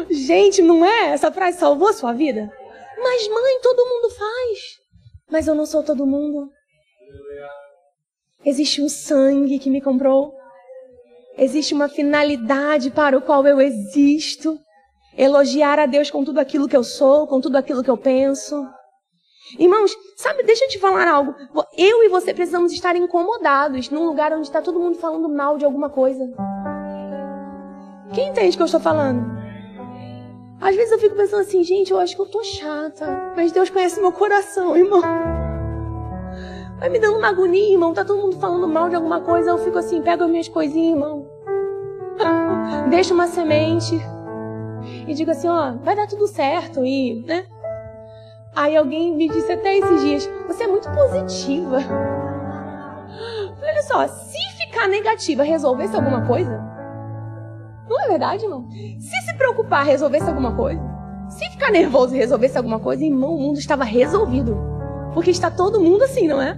[0.09, 1.11] Gente, não é?
[1.11, 2.51] Essa frase salvou a sua vida?
[2.97, 4.59] Mas mãe, todo mundo faz.
[5.29, 6.49] Mas eu não sou todo mundo.
[8.45, 10.33] Existe um sangue que me comprou.
[11.37, 14.59] Existe uma finalidade para o qual eu existo.
[15.17, 18.65] Elogiar a Deus com tudo aquilo que eu sou, com tudo aquilo que eu penso.
[19.59, 21.35] Irmãos, sabe, deixa eu te falar algo.
[21.77, 25.65] Eu e você precisamos estar incomodados num lugar onde está todo mundo falando mal de
[25.65, 26.23] alguma coisa.
[28.13, 29.41] Quem entende o que eu estou falando?
[30.61, 33.33] Às vezes eu fico pensando assim, gente, eu acho que eu tô chata.
[33.35, 35.01] Mas Deus conhece meu coração, irmão.
[36.79, 37.93] Vai me dando uma agonia, irmão.
[37.93, 39.49] Tá todo mundo falando mal de alguma coisa.
[39.49, 41.27] Eu fico assim, pego as minhas coisinhas, irmão.
[42.89, 43.99] Deixa uma semente
[45.07, 47.45] e digo assim, ó, vai dar tudo certo e, né?
[48.55, 51.77] Aí alguém me disse até esses dias, você é muito positiva.
[53.61, 56.59] Olha só, se ficar negativa resolvesse alguma coisa,
[57.87, 58.67] não é verdade, irmão?
[58.71, 60.81] Se se preocupar resolvesse alguma coisa,
[61.29, 64.57] se ficar nervoso resolvesse alguma coisa, irmão, o mundo estava resolvido.
[65.13, 66.53] Porque está todo mundo assim, não é?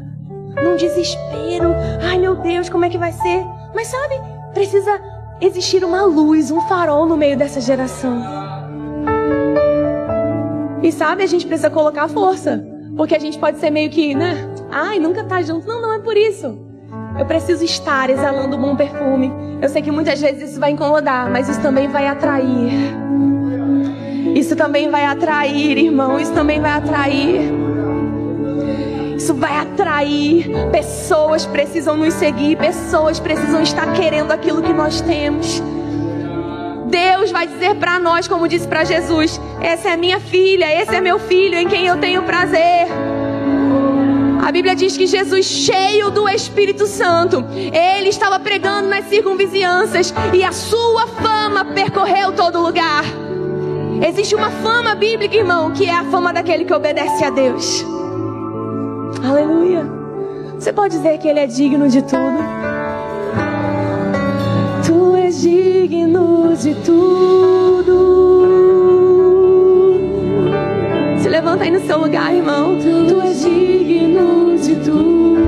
[0.63, 1.73] Num desespero.
[2.01, 3.43] Ai, meu Deus, como é que vai ser?
[3.73, 4.15] Mas sabe,
[4.53, 4.99] precisa
[5.45, 8.21] existir uma luz, um farol no meio dessa geração.
[10.81, 12.65] E sabe, a gente precisa colocar força.
[12.95, 14.47] Porque a gente pode ser meio que, né?
[14.71, 15.67] Ai, nunca tá junto.
[15.67, 16.59] Não, não é por isso.
[17.17, 19.31] Eu preciso estar exalando um bom perfume.
[19.61, 22.71] Eu sei que muitas vezes isso vai incomodar, mas isso também vai atrair.
[24.35, 26.19] Isso também vai atrair, irmão.
[26.19, 27.62] Isso também vai atrair.
[29.15, 30.49] Isso vai atrair.
[30.71, 35.61] Pessoas precisam nos seguir, pessoas precisam estar querendo aquilo que nós temos.
[36.85, 41.01] Deus vai dizer para nós, como disse para Jesus: Essa é minha filha, esse é
[41.01, 42.87] meu filho em quem eu tenho prazer.
[44.43, 50.43] A Bíblia diz que Jesus, cheio do Espírito Santo, ele estava pregando nas circunvizinhanças e
[50.43, 53.05] a sua fama percorreu todo lugar.
[54.05, 57.85] Existe uma fama bíblica, irmão, que é a fama daquele que obedece a Deus.
[59.23, 59.85] Aleluia.
[60.59, 62.37] Você pode dizer que Ele é digno de tudo.
[64.85, 67.93] Tu és digno de tudo.
[71.19, 72.77] Se levanta aí no seu lugar, irmão.
[72.77, 75.39] Tu és digno de tudo.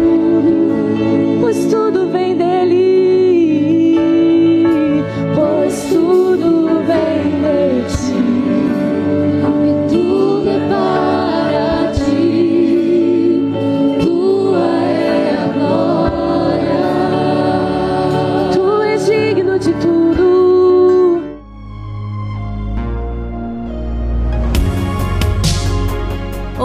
[1.41, 3.34] Pois tudo vem dele.